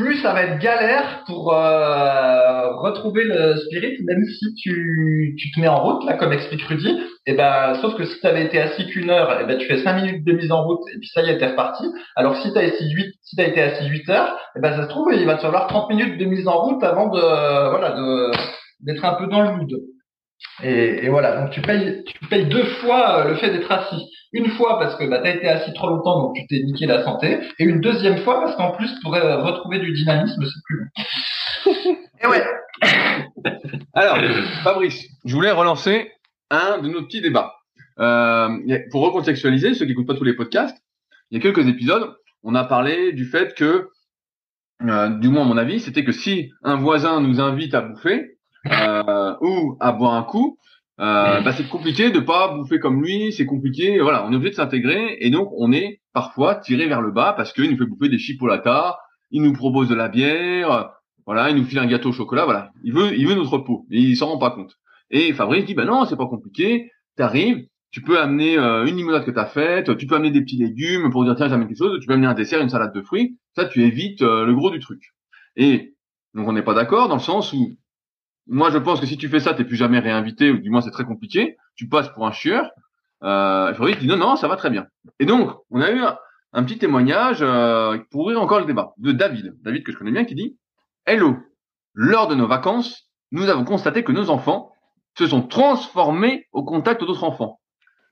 [0.00, 5.60] plus ça va être galère pour euh, retrouver le spirit, même si tu, tu te
[5.60, 6.98] mets en route, là, comme explique Rudy.
[7.26, 9.82] Et ben, sauf que si tu avais été assis qu'une heure, et ben, tu fais
[9.82, 11.84] cinq minutes de mise en route, et puis ça y est, t'es reparti.
[12.16, 14.88] Alors si t'as assis huit, si t'as été assis 8 heures, et ben, ça se
[14.88, 18.30] trouve, il va te falloir 30 minutes de mise en route avant de, voilà, de,
[18.80, 19.70] d'être un peu dans le mood.
[20.62, 24.10] Et, et, voilà, donc tu payes, tu payes deux fois le fait d'être assis.
[24.32, 26.86] Une fois parce que bah, tu as été assis trop longtemps, donc tu t'es niqué
[26.86, 27.40] la santé.
[27.58, 31.96] Et une deuxième fois parce qu'en plus, pour retrouver du dynamisme, c'est plus long.
[32.22, 32.44] et ouais.
[33.94, 34.18] Alors,
[34.62, 36.10] Fabrice, je voulais relancer
[36.50, 37.54] un de nos petits débats.
[37.98, 38.48] Euh,
[38.90, 40.76] pour recontextualiser, ceux qui n'écoutent pas tous les podcasts,
[41.30, 43.88] il y a quelques épisodes, on a parlé du fait que,
[44.82, 48.38] euh, du moins à mon avis, c'était que si un voisin nous invite à bouffer,
[48.66, 50.58] euh, ou à boire un coup,
[51.00, 54.50] euh, bah, c'est compliqué de pas bouffer comme lui, c'est compliqué, voilà, on est obligé
[54.50, 57.86] de s'intégrer et donc on est parfois tiré vers le bas parce qu'il nous fait
[57.86, 58.96] bouffer des chipolatas,
[59.30, 60.90] il nous propose de la bière,
[61.24, 63.86] voilà, il nous file un gâteau au chocolat, voilà, il veut, il veut notre peau,
[63.90, 64.74] et il s'en rend pas compte.
[65.10, 69.24] Et Fabrice dit, bah non, c'est pas compliqué, t'arrives, tu peux amener euh, une limonade
[69.24, 71.98] que t'as faite, tu peux amener des petits légumes pour dire tiens j'amène quelque chose,
[72.00, 74.70] tu peux amener un dessert, une salade de fruits, ça tu évites euh, le gros
[74.70, 75.00] du truc.
[75.56, 75.94] Et
[76.34, 77.76] donc on n'est pas d'accord dans le sens où
[78.46, 80.80] moi, je pense que si tu fais ça, t'es plus jamais réinvité, ou du moins
[80.80, 81.56] c'est très compliqué.
[81.76, 82.70] Tu passes pour un chieur.
[83.22, 84.86] Euh, Fabrice dit non, non, ça va très bien.
[85.18, 86.00] Et donc, on a eu
[86.52, 90.10] un, petit témoignage euh, pour ouvrir encore le débat de David, David que je connais
[90.10, 90.58] bien, qui dit
[91.06, 91.36] Hello,
[91.94, 94.72] lors de nos vacances, nous avons constaté que nos enfants
[95.18, 97.60] se sont transformés au contact d'autres enfants.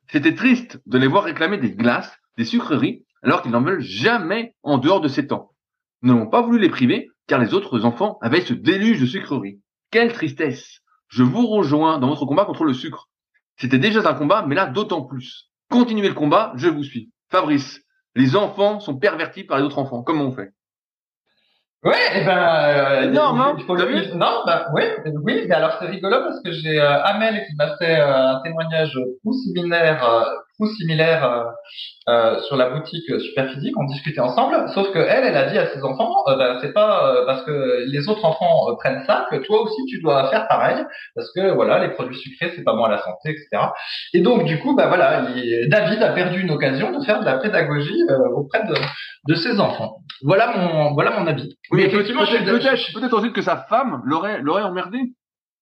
[0.09, 4.55] C'était triste de les voir réclamer des glaces, des sucreries, alors qu'ils n'en veulent jamais
[4.63, 5.53] en dehors de ces temps.
[6.03, 9.61] Nous n'avons pas voulu les priver, car les autres enfants avaient ce déluge de sucreries.
[9.91, 13.09] Quelle tristesse Je vous rejoins dans votre combat contre le sucre.
[13.57, 15.51] C'était déjà un combat, mais là d'autant plus.
[15.71, 17.11] Continuez le combat, je vous suis.
[17.31, 17.81] Fabrice,
[18.15, 20.03] les enfants sont pervertis par les autres enfants.
[20.03, 20.51] Comment on fait?
[21.85, 23.57] Ouais, et ben euh, énorme, hein,
[24.15, 24.83] Non, bah oui,
[25.23, 28.41] oui, mais alors c'est rigolo parce que j'ai euh, Amel qui m'a fait euh, un
[28.43, 30.05] témoignage tout similaire,
[30.61, 31.45] euh, tout similaire euh,
[32.09, 33.75] euh, sur la boutique Superphysique.
[33.79, 37.25] On discutait ensemble, sauf que elle, elle a dit à ses enfants, bah, c'est pas
[37.27, 41.31] parce que les autres enfants prennent ça que toi aussi tu dois faire pareil, parce
[41.33, 43.69] que voilà, les produits sucrés c'est pas bon à la santé, etc.
[44.15, 45.27] Et donc du coup, bah voilà,
[45.69, 48.03] David a perdu une occasion de faire de la pédagogie
[48.35, 48.75] auprès de,
[49.29, 49.99] de ses enfants.
[50.23, 51.57] Voilà mon, voilà mon avis.
[51.71, 54.99] Oui, effectivement, peut-être peut ensuite que sa femme l'aurait l'aurait emmerdé.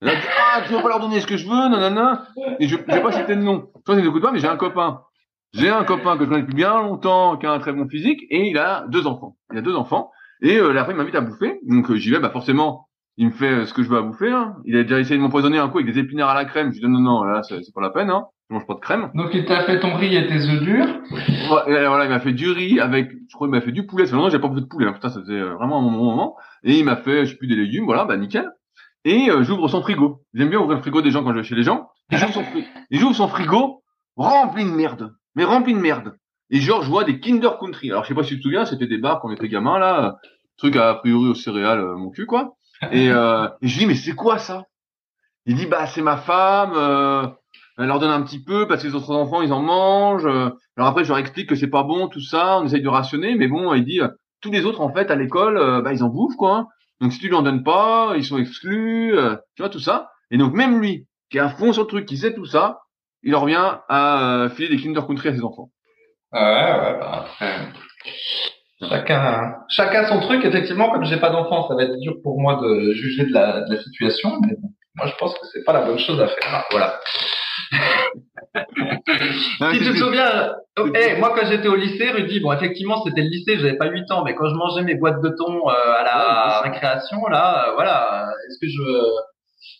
[0.02, 2.26] Dit ah tu veux pas leur donner ce que je veux, nanana.
[2.60, 3.68] Et je, je vais pas citer de nom.
[3.84, 5.00] Toi, tu n'écoutes pas, mais j'ai un copain.
[5.54, 8.20] J'ai un copain que je connais depuis bien longtemps, qui a un très bon physique,
[8.30, 9.36] et il a deux enfants.
[9.52, 10.10] Il a deux enfants.
[10.42, 11.60] Et euh, la femme m'invite à bouffer.
[11.66, 14.02] Donc euh, j'y vais, bah forcément, il me fait euh, ce que je veux à
[14.02, 14.30] bouffer.
[14.30, 14.56] Hein.
[14.66, 16.72] Il a déjà essayé de m'empoisonner un coup avec des épinards à la crème.
[16.74, 18.10] Je dis non, non, là, c'est pas la peine.
[18.10, 18.26] Hein.
[18.50, 19.10] Je mange pas de crème.
[19.14, 20.86] Donc il t'a fait ton riz et tes œufs durs.
[21.48, 24.06] Voilà, il m'a fait du riz avec, je crois, il m'a fait du poulet.
[24.06, 24.86] Fait longtemps j'ai pas bouffé de poulet.
[24.86, 24.92] Hein.
[24.92, 26.36] Putain, ça faisait euh, vraiment un bon moment.
[26.62, 27.86] Et il m'a fait, je sais plus, des légumes.
[27.86, 28.50] Voilà, bah nickel.
[29.06, 30.24] Et euh, j'ouvre son frigo.
[30.34, 31.90] J'aime bien ouvrir le frigo des gens quand je vais chez les gens.
[32.10, 33.84] Et j'ouvre son, frigo, son frigo
[34.16, 35.14] rempli de merde.
[35.36, 36.16] Mais rempli de merde.
[36.50, 37.92] Et genre, je vois des Kinder Country.
[37.92, 39.78] Alors, je sais pas si tu te souviens, c'était des bars quand on était gamin,
[39.78, 40.16] là.
[40.56, 42.56] Truc à, priori au céréales, euh, mon cul, quoi.
[42.90, 44.64] Et, euh, et je dis, mais c'est quoi ça?
[45.44, 46.72] Il dit, bah, c'est ma femme.
[46.74, 47.28] Euh,
[47.78, 50.24] elle leur donne un petit peu parce que les autres enfants ils en mangent.
[50.24, 53.34] Alors après je leur explique que c'est pas bon tout ça, on essaye de rationner,
[53.34, 54.00] mais bon il dit
[54.40, 56.68] tous les autres en fait à l'école bah ils en bouffent quoi.
[57.00, 60.10] Donc si tu lui en donnes pas, ils sont exclus, euh, tu vois tout ça.
[60.30, 62.80] Et donc même lui qui est à fond sur le truc, qui sait tout ça,
[63.22, 65.70] il en revient à euh, filer des Kinder Country à ses enfants.
[66.32, 67.68] Ouais ouais bah après.
[68.80, 70.44] Chacun, chacun son truc.
[70.44, 73.62] Effectivement, comme j'ai pas d'enfant, ça va être dur pour moi de juger de la,
[73.62, 74.38] de la situation.
[74.42, 74.54] Mais
[74.94, 76.64] moi, je pense que c'est pas la bonne chose à faire.
[76.70, 77.00] Voilà.
[79.72, 83.22] Si tu te souviens, oh, hey, moi quand j'étais au lycée, Rudy, bon effectivement c'était
[83.22, 85.72] le lycée, j'avais pas 8 ans, mais quand je mangeais mes boîtes de thon euh,
[85.72, 88.82] à la récréation, là, euh, voilà, est-ce que je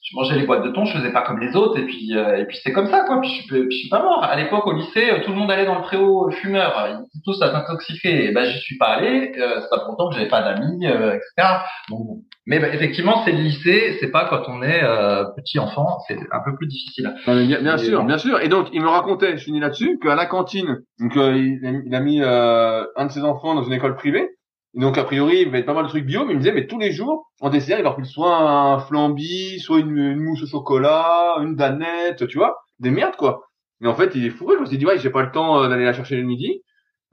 [0.08, 2.36] je mangeais les boîtes de thon, je faisais pas comme les autres, et puis euh,
[2.36, 3.20] et puis c'est comme ça quoi.
[3.20, 4.22] Puis je, suis, puis je suis pas mort.
[4.22, 7.42] À l'époque au lycée, tout le monde allait dans le préau fumeur, ils étaient tous
[7.42, 8.26] à s'intoxiquer.
[8.26, 9.32] Et ben j'y suis pas allé.
[9.36, 11.54] Euh, c'est pas pourtant que j'avais pas d'amis, euh, etc.
[11.90, 15.98] Bon, mais bah, effectivement, c'est le lycée, c'est pas quand on est euh, petit enfant,
[16.06, 17.12] c'est un peu plus difficile.
[17.26, 18.40] bien, bien sûr, bien sûr.
[18.40, 22.22] Et donc il me racontait, je finis là-dessus, qu'à la cantine, donc il, a mis
[22.22, 24.35] un de ses enfants dans une école privée
[24.76, 26.52] donc, a priori, il va être pas mal de trucs bio, mais il me disait,
[26.52, 30.42] mais tous les jours, en dessert, il leur file soit un flambi, soit une, mousse
[30.42, 33.48] au chocolat, une danette, tu vois, des merdes, quoi.
[33.80, 35.62] Mais en fait, il est fou, je me suis dit, ouais, j'ai pas le temps
[35.62, 36.62] euh, d'aller la chercher le midi,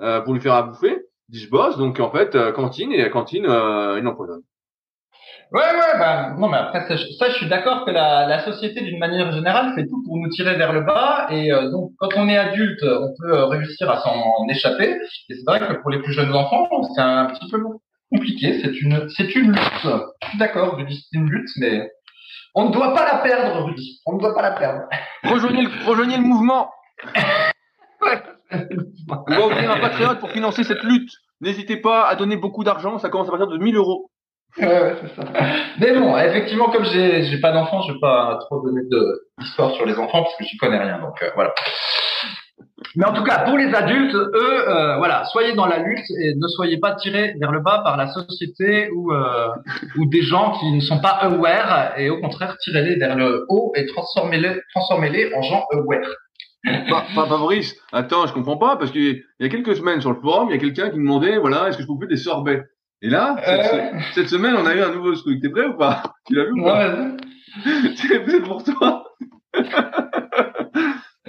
[0.01, 1.05] euh, pour lui faire à bouffer.
[1.29, 4.41] Je dis, je bosse, donc en fait, euh, cantine, et la cantine, euh, il empoisonne.
[5.53, 8.81] Ouais, ouais, bah, non, mais après, ça, ça je suis d'accord que la, la société,
[8.81, 11.27] d'une manière générale, fait tout pour nous tirer vers le bas.
[11.29, 14.97] Et euh, donc, quand on est adulte, on peut euh, réussir à s'en échapper.
[15.29, 17.59] Et c'est vrai que pour les plus jeunes enfants, c'est un petit peu
[18.11, 18.61] compliqué.
[18.63, 19.83] C'est une, c'est une lutte.
[19.83, 21.87] Je suis d'accord, Rudy, c'est une lutte, mais
[22.55, 24.01] on ne doit pas la perdre, Rudy.
[24.07, 24.81] On ne doit pas la perdre.
[25.23, 26.71] Rejoignez le, rejoignez le mouvement.
[28.51, 31.11] on va ouvrir un patriote pour financer cette lutte.
[31.41, 32.97] N'hésitez pas à donner beaucoup d'argent.
[32.97, 34.09] Ça commence à partir de 1000 euros.
[34.57, 35.27] Ouais, c'est ça.
[35.79, 38.81] Mais bon, effectivement, comme j'ai j'ai pas d'enfants, je vais pas trop donner
[39.39, 40.99] d'histoire sur les enfants parce que j'y connais rien.
[40.99, 41.53] Donc euh, voilà.
[42.95, 46.35] Mais en tout cas, pour les adultes, eux, euh, voilà, soyez dans la lutte et
[46.35, 49.47] ne soyez pas tirés vers le bas par la société ou euh,
[49.97, 53.73] ou des gens qui ne sont pas aware et au contraire tirez-les vers le haut
[53.75, 56.09] et transformez-les transformez-les en gens aware.
[56.89, 60.47] Bah, Fabrice, attends, je comprends pas parce qu'il y a quelques semaines sur le forum,
[60.49, 62.63] il y a quelqu'un qui me demandait, voilà, est-ce que je peux faire des sorbets?
[63.03, 63.99] Et là, euh...
[64.13, 65.41] cette, semaine, on a eu un nouveau truc.
[65.41, 66.15] T'es prêt ou pas?
[66.25, 66.95] Tu l'as vu ou pas?
[66.95, 67.17] Ouais.
[67.97, 69.03] C'est prêt pour toi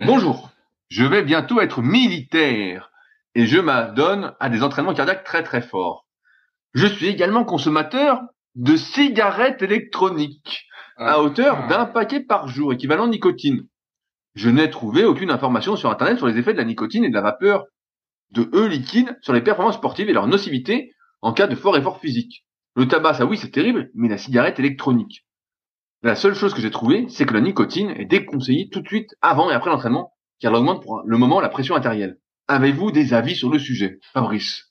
[0.06, 0.50] Bonjour.
[0.88, 2.92] Je vais bientôt être militaire
[3.34, 6.06] et je m'adonne à des entraînements cardiaques très très forts.
[6.74, 8.22] Je suis également consommateur
[8.54, 11.66] de cigarettes électroniques à hauteur ah.
[11.66, 13.66] d'un paquet par jour, équivalent nicotine.
[14.36, 17.14] Je n'ai trouvé aucune information sur Internet sur les effets de la nicotine et de
[17.14, 17.64] la vapeur
[18.30, 20.93] de E liquide sur les performances sportives et leur nocivité
[21.24, 22.44] en cas de fort effort physique.
[22.76, 25.24] Le tabac, ça oui, c'est terrible, mais la cigarette électronique.
[26.02, 29.14] La seule chose que j'ai trouvée, c'est que la nicotine est déconseillée tout de suite
[29.22, 32.18] avant et après l'entraînement, car elle augmente pour le moment la pression artérielle.
[32.46, 34.64] Avez-vous des avis sur le sujet, Fabrice?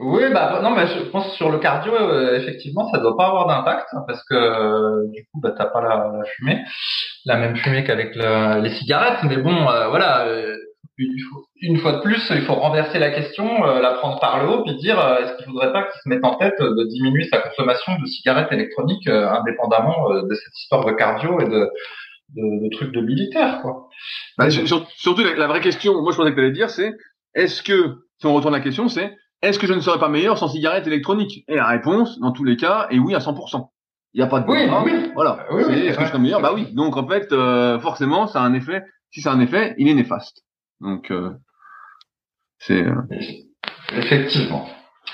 [0.00, 3.46] Oui, bah non, mais je pense sur le cardio, euh, effectivement, ça doit pas avoir
[3.46, 6.64] d'impact hein, parce que euh, du coup, bah t'as pas la, fumée,
[7.24, 9.22] la même fumée qu'avec les cigarettes.
[9.22, 10.26] Mais bon, euh, voilà
[11.60, 14.62] une fois de plus, il faut renverser la question, euh, la prendre par le haut,
[14.64, 17.24] puis dire euh, est-ce qu'il ne faudrait pas qu'il se mette en tête de diminuer
[17.28, 21.68] sa consommation de cigarettes électroniques euh, indépendamment de cette histoire de cardio et de,
[22.36, 23.88] de, de trucs de militaire, quoi.
[24.36, 26.92] Bah, surtout la, vraie question, moi je pensais que tu allais dire, c'est
[27.34, 30.38] est-ce que, si on retourne la question, c'est est-ce que je ne serais pas meilleur
[30.38, 31.44] sans cigarettes électroniques?
[31.48, 33.68] Et la réponse, dans tous les cas, est oui à 100%.
[34.14, 35.12] Il n'y a pas de oui, oui.
[35.14, 35.46] Voilà.
[35.70, 36.40] est-ce que je serais meilleur?
[36.40, 36.72] Bah oui.
[36.72, 37.28] Donc en fait,
[37.80, 38.82] forcément, ça a un effet.
[39.10, 40.44] Si ça a un effet, il est néfaste.
[40.80, 41.30] Donc, euh,
[42.58, 42.82] c'est.
[42.82, 42.94] Euh,
[43.96, 44.68] Effectivement.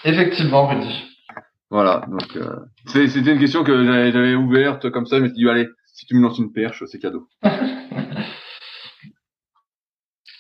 [0.05, 1.05] Effectivement, Rudy.
[1.71, 2.05] Voilà.
[2.09, 5.17] Donc, euh, c'était une question que j'avais ouverte comme ça.
[5.19, 7.29] Je me suis dit, allez, si tu me lances une perche, c'est cadeau.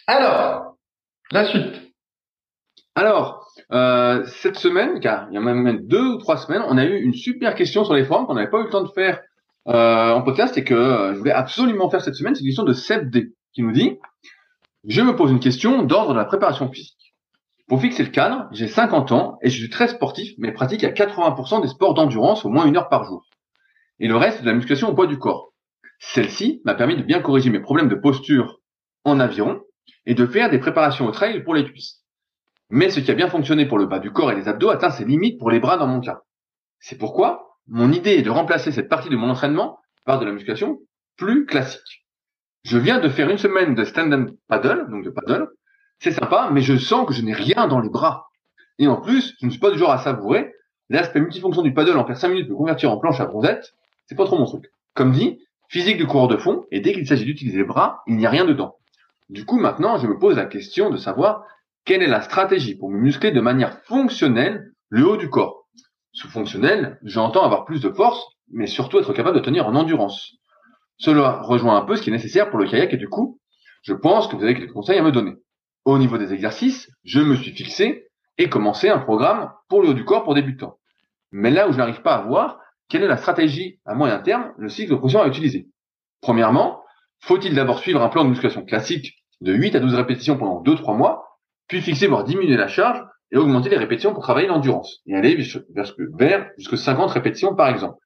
[0.06, 0.76] Alors,
[1.32, 1.80] la suite.
[2.94, 6.84] Alors, euh, cette semaine, car il y a même deux ou trois semaines, on a
[6.84, 9.20] eu une super question sur les forums qu'on n'avait pas eu le temps de faire
[9.66, 12.34] euh, en podcast et que je voulais absolument faire cette semaine.
[12.34, 13.98] C'est une question de Seb D qui nous dit
[14.86, 17.14] je me pose une question d'ordre de la préparation physique.
[17.68, 20.90] Pour fixer le cadre, j'ai 50 ans et je suis très sportif, mais pratique à
[20.90, 23.24] 80% des sports d'endurance au moins une heure par jour.
[23.98, 25.52] Et le reste de la musculation au poids du corps.
[25.98, 28.60] Celle-ci m'a permis de bien corriger mes problèmes de posture
[29.04, 29.62] en aviron
[30.04, 32.02] et de faire des préparations au trail pour les cuisses.
[32.68, 34.90] Mais ce qui a bien fonctionné pour le bas du corps et les abdos atteint
[34.90, 36.22] ses limites pour les bras dans mon cas.
[36.80, 40.32] C'est pourquoi mon idée est de remplacer cette partie de mon entraînement par de la
[40.32, 40.80] musculation
[41.16, 42.03] plus classique.
[42.64, 45.48] Je viens de faire une semaine de stand-up paddle, donc de paddle.
[45.98, 48.28] C'est sympa, mais je sens que je n'ai rien dans les bras.
[48.78, 50.54] Et en plus, je ne suis pas du genre à savourer.
[50.88, 53.74] L'aspect multifonction du paddle en faire 5 minutes me convertir en planche à bronzette,
[54.06, 54.70] c'est pas trop mon truc.
[54.94, 55.38] Comme dit,
[55.68, 58.30] physique du coureur de fond, et dès qu'il s'agit d'utiliser les bras, il n'y a
[58.30, 58.76] rien dedans.
[59.28, 61.44] Du coup, maintenant, je me pose la question de savoir
[61.84, 65.66] quelle est la stratégie pour me muscler de manière fonctionnelle le haut du corps.
[66.12, 70.36] Sous fonctionnel, j'entends avoir plus de force, mais surtout être capable de tenir en endurance.
[70.98, 73.40] Cela rejoint un peu ce qui est nécessaire pour le kayak et du coup,
[73.82, 75.34] je pense que vous avez quelques conseils à me donner.
[75.84, 78.06] Au niveau des exercices, je me suis fixé
[78.38, 80.78] et commencer un programme pour le haut du corps pour débutants.
[81.30, 84.52] Mais là où je n'arrive pas à voir, quelle est la stratégie à moyen terme,
[84.56, 85.68] le cycle de progression à utiliser?
[86.20, 86.82] Premièrement,
[87.20, 90.96] faut-il d'abord suivre un plan de musculation classique de 8 à 12 répétitions pendant 2-3
[90.96, 91.38] mois,
[91.68, 95.36] puis fixer voire diminuer la charge et augmenter les répétitions pour travailler l'endurance et aller
[95.36, 97.98] vers jusqu'à 50 répétitions par exemple?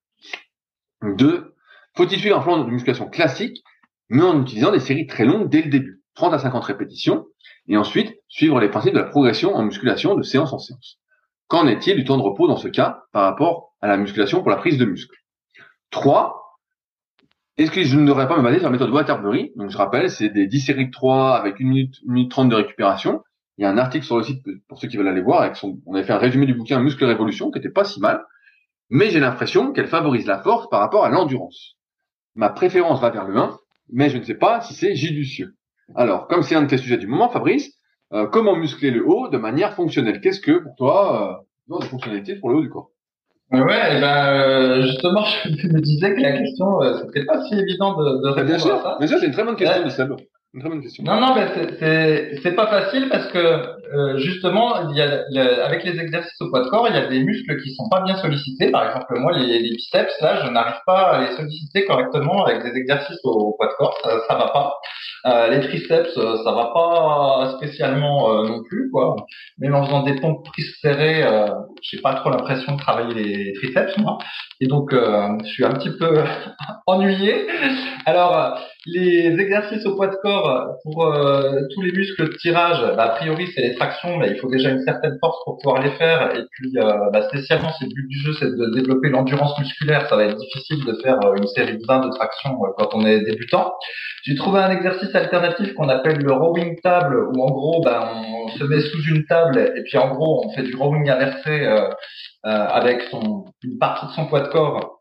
[1.02, 1.54] 2.
[1.98, 3.64] Faut-il suivre un plan de musculation classique
[4.08, 7.26] mais en utilisant des séries très longues dès le début, 30 à 50 répétitions,
[7.66, 11.00] et ensuite suivre les principes de la progression en musculation de séance en séance.
[11.48, 14.50] Qu'en est-il du temps de repos dans ce cas par rapport à la musculation pour
[14.50, 15.12] la prise de muscle
[15.90, 16.60] 3.
[17.56, 19.50] Est-ce que je ne devrais pas me baser sur la méthode Waterbury?
[19.56, 22.48] Donc je rappelle, c'est des 10 séries de 3 avec 1 minute, 1 minute 30
[22.48, 23.24] de récupération.
[23.56, 25.42] Il y a un article sur le site pour ceux qui veulent aller voir.
[25.42, 27.98] Avec son, on avait fait un résumé du bouquin Muscle Révolution qui était pas si
[27.98, 28.24] mal.
[28.88, 31.77] Mais j'ai l'impression qu'elle favorise la force par rapport à l'endurance.
[32.34, 33.58] Ma préférence va vers le 1,
[33.90, 35.54] mais je ne sais pas si c'est judicieux.
[35.94, 37.72] Alors, comme c'est un de tes sujets du moment, Fabrice,
[38.12, 40.20] euh, comment muscler le haut de manière fonctionnelle?
[40.20, 42.90] Qu'est-ce que pour toi, euh, de fonctionnalité pour le haut du corps?
[43.50, 47.54] Ouais, et ben euh, justement, je me disais que la question, euh, c'était pas si
[47.54, 48.96] évident de, de répondre bien sûr, à ça.
[48.98, 50.16] Bien sûr, c'est une très bonne question, ouais.
[50.64, 51.04] Une.
[51.04, 51.34] Non, non,
[51.78, 56.50] c'est c'est pas facile parce que euh, justement, il y a avec les exercices au
[56.50, 58.70] poids de corps, il y a des muscles qui sont pas bien sollicités.
[58.70, 62.62] Par exemple, moi, les, les biceps, là, je n'arrive pas à les solliciter correctement avec
[62.62, 63.98] des exercices au, au poids de corps.
[64.02, 64.74] Ça, ça va pas.
[65.26, 69.16] Euh, les triceps, euh, ça va pas spécialement euh, non plus, quoi.
[69.58, 71.48] Même en faisant des pompes prises serrées, euh,
[71.82, 74.18] j'ai pas trop l'impression de travailler les triceps, moi.
[74.60, 76.22] Et donc, euh, je suis un petit peu
[76.86, 77.46] ennuyé.
[78.06, 78.58] Alors,
[78.92, 83.08] les exercices au poids de corps pour euh, tous les muscles de tirage, bah, a
[83.16, 86.36] priori c'est les tractions, mais il faut déjà une certaine force pour pouvoir les faire.
[86.36, 90.08] Et puis euh, bah, spécialement si le but du jeu c'est de développer l'endurance musculaire,
[90.08, 93.20] ça va être difficile de faire une série de 20 de tractions quand on est
[93.20, 93.74] débutant.
[94.24, 98.48] J'ai trouvé un exercice alternatif qu'on appelle le rowing table, où en gros bah, on
[98.48, 101.88] se met sous une table et puis en gros on fait du rowing inversé euh,
[102.44, 105.00] avec son, une partie de son poids de corps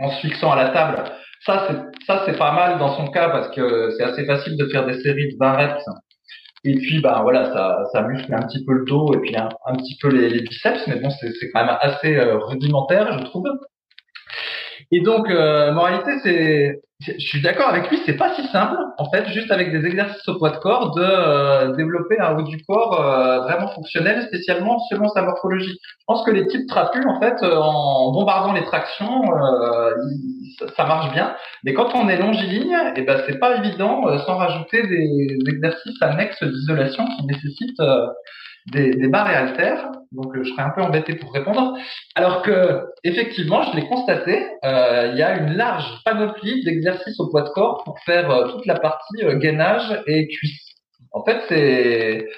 [0.00, 1.04] en se fixant à la table.
[1.44, 4.66] Ça, c'est, ça, c'est pas mal dans son cas parce que c'est assez facile de
[4.66, 5.84] faire des séries de 20 reps.
[6.64, 9.48] Et puis, ben voilà, ça, ça muscle un petit peu le dos et puis un,
[9.66, 13.18] un petit peu les, les, biceps, mais bon, c'est, c'est quand même assez euh, rudimentaire,
[13.18, 13.44] je trouve.
[14.92, 19.10] Et donc, euh, moralité, c'est, je suis d'accord avec lui, c'est pas si simple, en
[19.10, 22.62] fait, juste avec des exercices au poids de corps, de euh, développer un haut du
[22.64, 25.78] corps euh, vraiment fonctionnel, spécialement selon sa morphologie.
[25.82, 29.22] Je pense que les types trapus, en fait, euh, en bombardant les tractions,
[30.58, 31.34] ça, ça, marche bien.
[31.64, 35.50] Mais quand on est longiligne, et eh ben c'est pas évident sans rajouter des, des
[35.50, 37.80] exercices annexes d'isolation qui nécessitent
[38.66, 39.90] des, des barres et haltères.
[40.12, 41.76] Donc euh, je serais un peu embêté pour répondre.
[42.14, 47.30] Alors que effectivement, je l'ai constaté, euh, il y a une large panoplie d'exercices au
[47.30, 50.60] poids de corps pour faire euh, toute la partie euh, gainage et cuisse.
[51.12, 52.28] En fait, c'est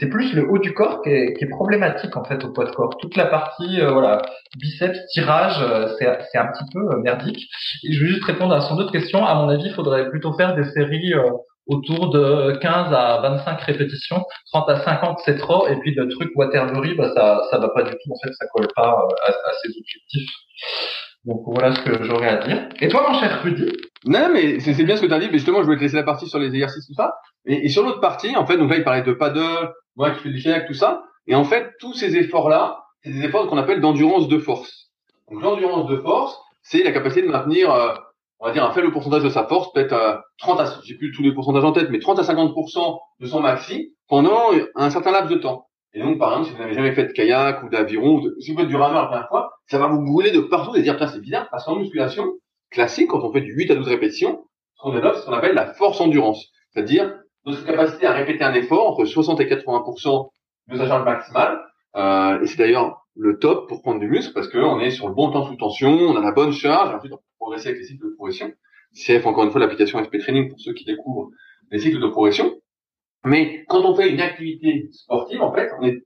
[0.00, 2.64] c'est plus le haut du corps qui est, qui est, problématique en fait au poids
[2.64, 2.96] de corps.
[2.98, 4.22] Toute la partie euh, voilà
[4.56, 7.48] biceps, tirage, euh, c'est un petit peu merdique.
[7.84, 9.24] Et je vais juste répondre à son autre question.
[9.24, 11.12] À mon avis, il faudrait plutôt faire des séries
[11.66, 16.30] autour de 15 à 25 répétitions, 30 à 50 c'est trop, et puis le truc
[16.34, 19.52] Waterbury, bah ça ça va pas du tout, en fait ça colle pas à, à
[19.62, 20.30] ses objectifs.
[21.24, 22.68] Donc voilà ce que j'aurais à dire.
[22.80, 23.72] Et toi mon cher Rudy?
[24.04, 25.96] Non mais c'est bien ce que tu as dit, mais justement je voulais te laisser
[25.96, 27.14] la partie sur les exercices tout ça.
[27.46, 30.30] Et, sur l'autre partie, en fait, donc là il parlait de paddle, moi qui fais
[30.30, 33.58] du kayak, tout ça, et en fait tous ces efforts là, c'est des efforts qu'on
[33.58, 34.90] appelle d'endurance de force.
[35.30, 37.94] Donc l'endurance de force, c'est la capacité de maintenir euh,
[38.38, 41.12] on va dire un faible pourcentage de sa force, peut-être euh, 30 à, j'ai plus
[41.12, 45.10] tous les pourcentages en tête, mais 30 à 50% de son maxi pendant un certain
[45.12, 45.66] laps de temps.
[45.94, 48.52] Et donc, par exemple, si vous n'avez jamais fait de kayak ou d'aviron, ou si
[48.52, 50.94] vous faites du rameur la première fois, ça va vous brûler de partout et dire,
[50.94, 52.34] putain, c'est bizarre, parce qu'en musculation
[52.70, 55.32] classique, quand on fait du 8 à 12 répétitions, ce qu'on développe, c'est ce qu'on
[55.32, 56.50] appelle la force endurance.
[56.70, 57.14] C'est-à-dire,
[57.46, 60.28] notre capacité à répéter un effort entre 60 et 80%
[60.68, 61.60] de sa charge maximale,
[61.96, 65.14] euh, et c'est d'ailleurs le top pour prendre du muscle parce qu'on est sur le
[65.14, 67.14] bon temps sous tension, on a la bonne charge, ensuite
[67.46, 68.52] progresser avec les cycles de progression.
[68.92, 71.30] CF, encore une fois, l'application SP Training pour ceux qui découvrent
[71.70, 72.56] les cycles de progression.
[73.24, 76.02] Mais quand on fait une activité sportive, en fait, on est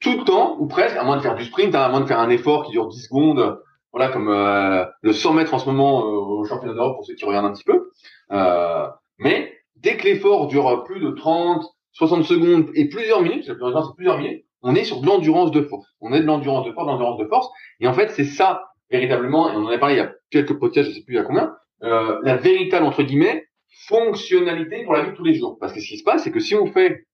[0.00, 2.06] tout le temps, ou presque, à moins de faire du sprint, hein, à moins de
[2.06, 3.58] faire un effort qui dure 10 secondes,
[3.92, 7.14] voilà, comme euh, le 100 mètres en ce moment euh, au championnat d'Europe pour ceux
[7.14, 7.90] qui regardent un petit peu.
[8.32, 8.86] Euh,
[9.18, 11.62] mais dès que l'effort dure plus de 30,
[11.92, 15.50] 60 secondes et plusieurs minutes, la plupart c'est plusieurs minutes, on est sur de l'endurance
[15.50, 15.86] de force.
[16.00, 17.48] On est de l'endurance de force, de l'endurance de force.
[17.80, 20.58] Et en fait, c'est ça, véritablement, et on en a parlé il y a quelques
[20.58, 23.46] podcasts, je sais plus il y a combien, euh, la véritable, entre guillemets,
[23.86, 25.58] fonctionnalité pour la vie de tous les jours.
[25.60, 27.06] Parce que ce qui se passe, c'est que si on fait,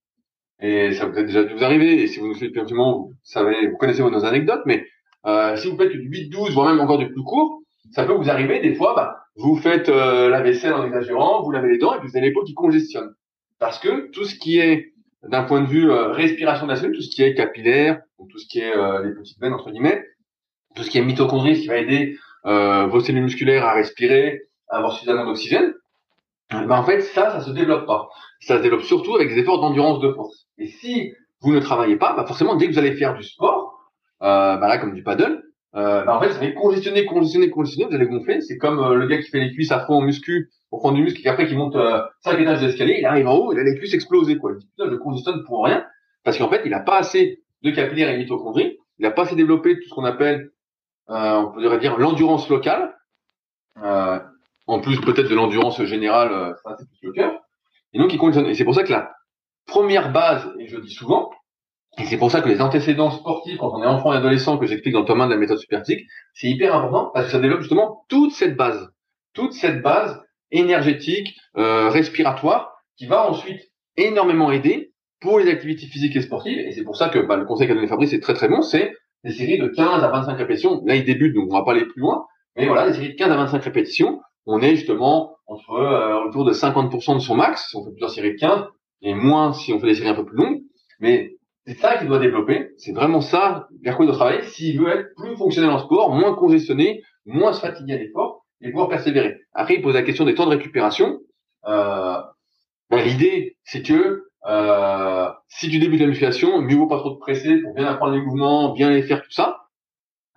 [0.61, 2.65] et ça vous a déjà dû vous arriver, et si vous nous suivez depuis un
[2.65, 4.85] petit moment, vous savez, vous connaissez nos anecdotes, mais
[5.27, 7.63] euh, si vous faites du 8-12, voire même encore du plus court,
[7.93, 11.51] ça peut vous arriver des fois, bah, vous faites euh, la vaisselle en exagérant, vous
[11.51, 13.15] lavez les dents, et vous avez les peaux qui congestionnent.
[13.59, 17.15] Parce que tout ce qui est d'un point de vue euh, respiration de tout ce
[17.15, 20.05] qui est capillaire, donc tout ce qui est euh, les petites veines entre guillemets,
[20.77, 24.43] tout ce qui est mitochondrie, ce qui va aider euh, vos cellules musculaires à respirer,
[24.69, 25.75] à avoir suffisamment d'oxygène,
[26.51, 28.09] ben en fait ça, ça se développe pas.
[28.41, 30.47] Ça se développe surtout avec des efforts d'endurance de force.
[30.59, 33.91] Et si vous ne travaillez pas, bah forcément dès que vous allez faire du sport,
[34.23, 35.43] euh, bah là comme du paddle,
[35.75, 38.41] euh, bah en fait vous allez congestionner, congestionner, congestionner, vous allez gonfler.
[38.41, 40.97] C'est comme euh, le gars qui fait les cuisses à fond en muscu pour prendre
[40.97, 43.59] du muscle et après qui monte euh, 5 étages d'escalier, il arrive en haut, il
[43.59, 44.53] a les cuisses explosées quoi.
[44.53, 45.85] Il dit putain je congestionne pour rien
[46.23, 49.37] parce qu'en fait il a pas assez de capillaires et mitochondries, il a pas assez
[49.37, 50.51] développé tout ce qu'on appelle,
[51.09, 52.97] on pourrait dire l'endurance locale.
[53.83, 54.19] Euh,
[54.67, 57.41] en plus peut-être de l'endurance générale, euh, ça c'est plus le cœur.
[57.93, 58.47] Et donc il conditionne.
[58.47, 59.13] Et c'est pour ça que la
[59.67, 61.31] première base, et je dis souvent,
[61.99, 64.67] et c'est pour ça que les antécédents sportifs, quand on est enfant et adolescent, que
[64.67, 67.39] j'explique dans le tome 1 de la méthode superphysique, c'est hyper important parce que ça
[67.39, 68.91] développe justement toute cette base,
[69.33, 73.61] toute cette base énergétique, euh, respiratoire, qui va ensuite
[73.97, 76.59] énormément aider pour les activités physiques et sportives.
[76.59, 78.63] Et c'est pour ça que bah, le conseil qu'a donné Fabrice est très très bon,
[78.63, 78.95] c'est
[79.27, 80.83] des séries de 15 à 25 répétitions.
[80.85, 82.25] Là, il débute, donc on va pas aller plus loin.
[82.57, 84.21] Mais voilà, des séries de 15 à 25 répétitions.
[84.47, 88.11] On est justement entre euh, autour de 50% de son max, si on fait plusieurs
[88.11, 88.65] séries de 15,
[89.03, 90.61] et moins si on fait des séries un peu plus longues.
[91.01, 91.33] Mais
[91.67, 92.71] c'est ça qu'il doit développer.
[92.79, 96.15] C'est vraiment ça vers quoi il doit travailler s'il veut être plus fonctionnel en sport,
[96.15, 99.39] moins congestionné, moins se fatiguer à l'effort et pouvoir persévérer.
[99.53, 101.19] Après, il pose la question des temps de récupération.
[101.67, 102.19] Euh,
[102.91, 107.19] ben, L'idée, c'est que euh, si tu débutes la musculation, mieux vaut pas trop te
[107.19, 109.69] presser pour bien apprendre les mouvements, bien les faire, tout ça.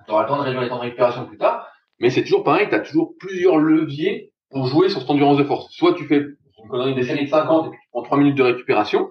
[0.05, 1.67] Tu auras le temps de réduire les temps de récupération plus tard.
[1.99, 5.43] Mais c'est toujours pareil, tu as toujours plusieurs leviers pour jouer sur cette endurance de
[5.43, 5.71] force.
[5.71, 8.43] Soit tu fais une connerie des séries de 50 et tu prends 3 minutes de
[8.43, 9.09] récupération,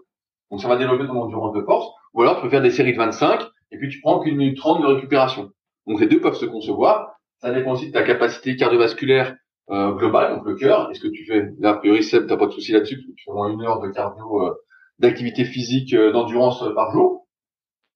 [0.50, 2.92] donc ça va développer ton endurance de force, ou alors tu peux faire des séries
[2.92, 5.50] de 25 et puis tu prends qu'une minute 30 de récupération.
[5.86, 7.12] Donc les deux peuvent se concevoir.
[7.38, 9.36] Ça dépend aussi de ta capacité cardiovasculaire
[9.70, 10.90] euh, globale, donc le cœur.
[10.90, 13.30] Est-ce que tu fais, là, a priori, Seb, t'as pas de souci là-dessus, tu fais
[13.30, 14.54] une heure de cardio, euh,
[14.98, 17.26] d'activité physique, euh, d'endurance euh, par jour.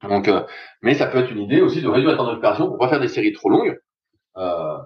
[0.03, 0.43] Donc, euh,
[0.83, 2.89] mais ça peut être une idée aussi de réduire le temps de récupération pour pas
[2.89, 3.79] faire des séries trop longues.
[4.37, 4.79] Euh,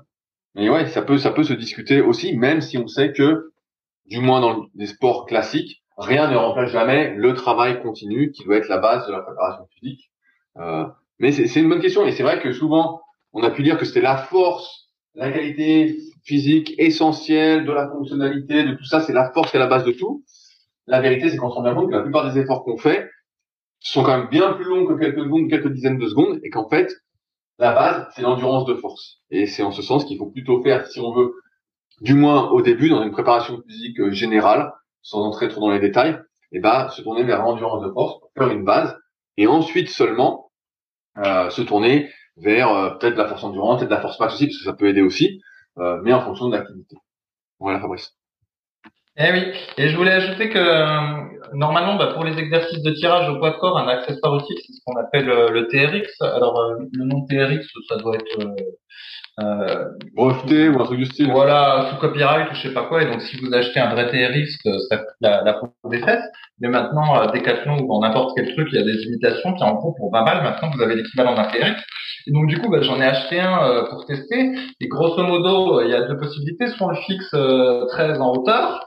[0.55, 3.53] mais ouais, ça peut, ça peut se discuter aussi, même si on sait que,
[4.07, 8.57] du moins dans les sports classiques, rien ne remplace jamais le travail continu qui doit
[8.57, 10.11] être la base de la préparation physique.
[10.59, 10.85] Euh,
[11.19, 13.01] mais c'est une bonne question et c'est vrai que souvent
[13.33, 18.65] on a pu dire que c'était la force, la qualité physique essentielle de la fonctionnalité,
[18.65, 20.25] de tout ça, c'est la force qui est la base de tout.
[20.87, 23.11] La vérité, c'est qu'on se rend bien compte que la plupart des efforts qu'on fait
[23.81, 26.69] sont quand même bien plus longs que quelques secondes, quelques dizaines de secondes, et qu'en
[26.69, 26.93] fait,
[27.59, 29.21] la base, c'est l'endurance de force.
[29.31, 31.35] Et c'est en ce sens qu'il faut plutôt faire, si on veut,
[32.01, 34.73] du moins au début, dans une préparation physique euh, générale,
[35.03, 36.19] sans entrer trop dans les détails,
[36.53, 38.97] et ben, se tourner vers l'endurance de force faire une base,
[39.37, 40.51] et ensuite seulement
[41.19, 44.59] euh, se tourner vers euh, peut-être la force endurance, peut-être la force max aussi, parce
[44.59, 45.41] que ça peut aider aussi,
[45.79, 46.97] euh, mais en fonction de l'activité.
[47.59, 48.15] Voilà, Fabrice.
[49.19, 53.29] Eh oui, et je voulais ajouter que euh, normalement, bah, pour les exercices de tirage
[53.31, 56.21] au poids de corps, un accessoire utile, c'est ce qu'on appelle euh, le TRX.
[56.21, 58.55] Alors, euh, le nom TRX, ça doit être euh,
[59.43, 61.31] euh, Breveté ou un truc du style.
[61.31, 63.03] voilà, sous copyright ou je sais pas quoi.
[63.03, 64.59] Et donc, si vous achetez un vrai TRX,
[64.89, 66.25] ça coûte la, la peau des fesses.
[66.61, 69.63] Mais maintenant, euh, Decathlon ou dans n'importe quel truc, il y a des imitations qui
[69.63, 70.43] en coûtent pour 20 balles.
[70.43, 71.83] Maintenant, vous avez l'équivalent d'un TRX.
[72.27, 74.53] Et donc, du coup, bah, j'en ai acheté un euh, pour tester.
[74.81, 76.69] Et grosso modo, il y a deux possibilités.
[76.69, 78.83] Soit on le fixe euh, très en hauteur,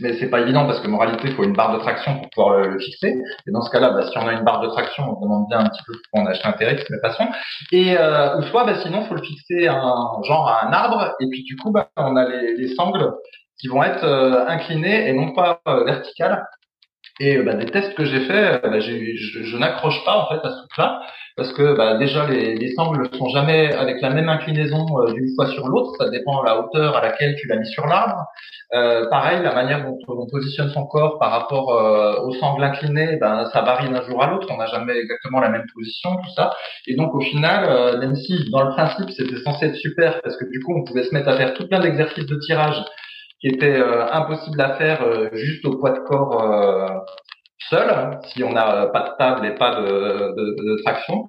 [0.00, 2.58] mais c'est pas évident parce que moralité, il faut une barre de traction pour pouvoir
[2.60, 3.16] le, fixer.
[3.46, 5.60] Et dans ce cas-là, bah, si on a une barre de traction, on demande bien
[5.60, 7.26] un petit peu pourquoi on achète un TRX, mais passons.
[7.72, 11.14] Et euh, ou soit, bah, sinon, faut le fixer un genre à un arbre.
[11.20, 13.12] Et puis du coup, bah, on a les, les sangles
[13.60, 16.44] qui vont être euh, inclinées et non pas euh, verticales.
[17.20, 20.28] Et euh, bah, des tests que j'ai fait, euh, bah, je, je n'accroche pas en
[20.28, 21.00] fait à ce truc-là
[21.36, 25.34] parce que bah, déjà les, les sangles sont jamais avec la même inclinaison euh, d'une
[25.34, 25.92] fois sur l'autre.
[25.98, 28.24] Ça dépend de la hauteur à laquelle tu l'as mis sur l'arbre.
[28.72, 33.16] Euh, pareil, la manière dont on positionne son corps par rapport euh, aux sangles inclinées,
[33.20, 34.48] ben, ça varie d'un jour à l'autre.
[34.50, 36.52] On n'a jamais exactement la même position, tout ça.
[36.86, 40.36] Et donc au final, euh, même si dans le principe c'était censé être super parce
[40.36, 42.80] que du coup on pouvait se mettre à faire tout plein d'exercices de tirage
[43.40, 46.86] qui étaient euh, impossibles à faire euh, juste au poids de corps euh,
[47.68, 51.26] seul, si on n'a pas de table et pas de, de, de traction.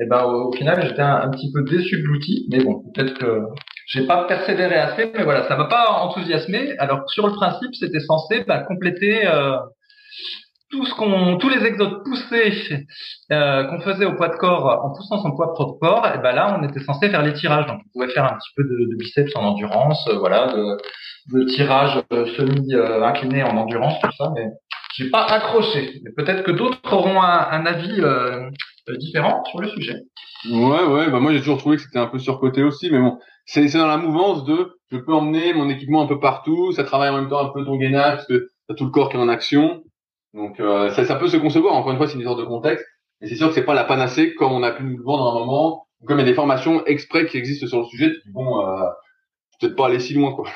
[0.00, 3.42] Et ben au, final j'étais un, petit peu déçu de l'outil, mais bon peut-être que
[3.88, 6.76] j'ai pas persévéré assez, mais voilà, ça m'a pas enthousiasmé.
[6.78, 9.26] Alors sur le principe, c'était censé bah, compléter
[10.70, 12.86] tout ce qu'on, tous les exos poussés
[13.32, 16.06] euh, qu'on faisait au poids de corps en poussant son poids de corps.
[16.14, 18.50] Et ben là, on était censé faire les tirages, donc on pouvait faire un petit
[18.56, 20.76] peu de, de biceps en endurance, euh, voilà, de,
[21.32, 24.30] de tirage semi euh, incliné en endurance, tout ça.
[24.34, 24.46] Mais
[24.94, 26.00] j'ai pas accroché.
[26.04, 28.48] Mais peut-être que d'autres auront un, un avis euh,
[28.88, 29.96] euh, différent sur le sujet.
[30.50, 33.18] Ouais, ouais, bah moi j'ai toujours trouvé que c'était un peu surcoté aussi, mais bon,
[33.44, 37.10] c'est dans la mouvance de je peux emmener mon équipement un peu partout, ça travaille
[37.10, 39.20] en même temps un peu ton gainage parce que t'as tout le corps qui est
[39.20, 39.82] en action.
[40.38, 41.74] Donc euh, ça, ça peut se concevoir.
[41.74, 42.86] Encore une fois, c'est une histoire de contexte.
[43.20, 45.26] Et c'est sûr que c'est pas la panacée comme on a pu nous le vendre
[45.26, 47.86] à un moment, ou comme il y a des formations exprès qui existent sur le
[47.86, 48.12] sujet.
[48.12, 48.84] Tu dis, bon, euh,
[49.60, 50.46] peut-être pas aller si loin, quoi.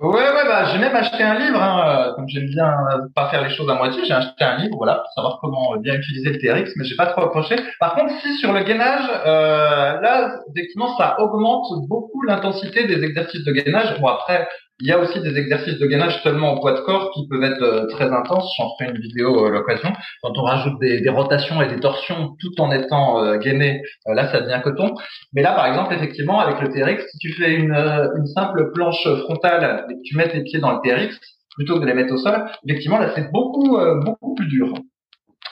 [0.00, 3.28] Ouais, ouais, bah, j'ai même acheté un livre, hein, euh, comme j'aime bien euh, pas
[3.28, 6.30] faire les choses à moitié, j'ai acheté un livre, voilà, pour savoir comment bien utiliser
[6.30, 7.56] le TRX, mais j'ai pas trop accroché.
[7.78, 13.44] Par contre, si sur le gainage, euh, là, effectivement, ça augmente beaucoup l'intensité des exercices
[13.44, 14.00] de gainage.
[14.00, 14.48] Bon, après,
[14.80, 17.42] il y a aussi des exercices de gainage seulement au poids de corps qui peuvent
[17.42, 18.50] être euh, très intenses.
[18.56, 19.92] J'en ferai une vidéo à l'occasion.
[20.22, 24.40] Quand on rajoute des, rotations et des torsions tout en étant euh, gainé, là, ça
[24.40, 24.94] devient coton.
[25.32, 29.06] Mais là, par exemple, effectivement, avec le TRX, si tu fais une, une simple planche
[29.24, 31.18] frontale et que tu mets les pieds dans le TRX,
[31.56, 34.72] plutôt que de les mettre au sol, effectivement, là, c'est beaucoup, beaucoup plus dur.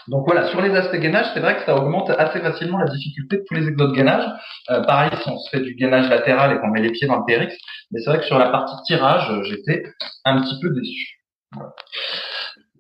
[0.08, 3.38] Donc voilà, sur les aspects gainage, c'est vrai que ça augmente assez facilement la difficulté
[3.38, 4.24] de tous les exos de gainage.
[4.70, 7.18] Euh, pareil, si on se fait du gainage latéral et qu'on met les pieds dans
[7.18, 7.54] le TRX,
[7.90, 9.84] mais c'est vrai que sur la partie tirage, j'étais
[10.24, 11.18] un petit peu déçu.
[11.52, 11.74] Voilà.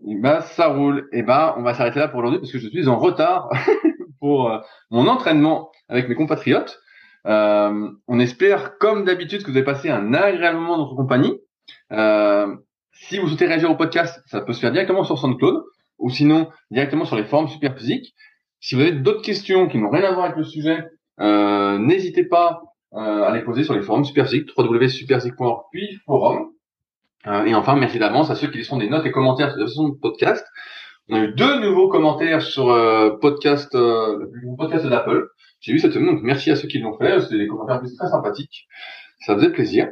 [0.06, 1.08] Et ben, ça roule.
[1.12, 3.50] Et ben, on va s'arrêter là pour aujourd'hui parce que je suis en retard
[4.20, 4.58] pour euh,
[4.90, 6.78] mon entraînement avec mes compatriotes.
[7.26, 11.40] Euh, on espère, comme d'habitude, que vous avez passé un agréable moment dans notre compagnie.
[11.92, 12.56] Euh,
[12.92, 15.62] si vous souhaitez réagir au podcast, ça peut se faire directement sur SoundCloud
[15.98, 18.14] ou sinon directement sur les forums super physiques.
[18.60, 20.84] Si vous avez d'autres questions qui n'ont rien à voir avec le sujet,
[21.20, 22.62] euh, n'hésitez pas
[22.94, 26.50] euh, à les poser sur les forums super physiques, www.superphysique.org puis forum.
[27.26, 29.90] Euh, et enfin, merci d'avance à ceux qui laisseront des notes et commentaires sur la
[30.00, 30.46] podcast.
[31.08, 35.28] On a eu deux nouveaux commentaires sur euh, podcast, euh, le podcast d'Apple.
[35.60, 37.20] J'ai vu cette semaine, donc merci à ceux qui l'ont fait.
[37.20, 38.68] C'est des commentaires très sympathiques.
[39.20, 39.88] Ça faisait plaisir.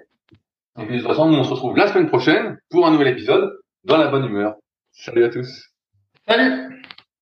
[0.79, 3.09] Et puis de toute façon, nous on se retrouve la semaine prochaine pour un nouvel
[3.09, 3.51] épisode
[3.85, 4.57] dans la bonne humeur.
[4.93, 5.76] Salut à tous.
[6.29, 6.83] Salut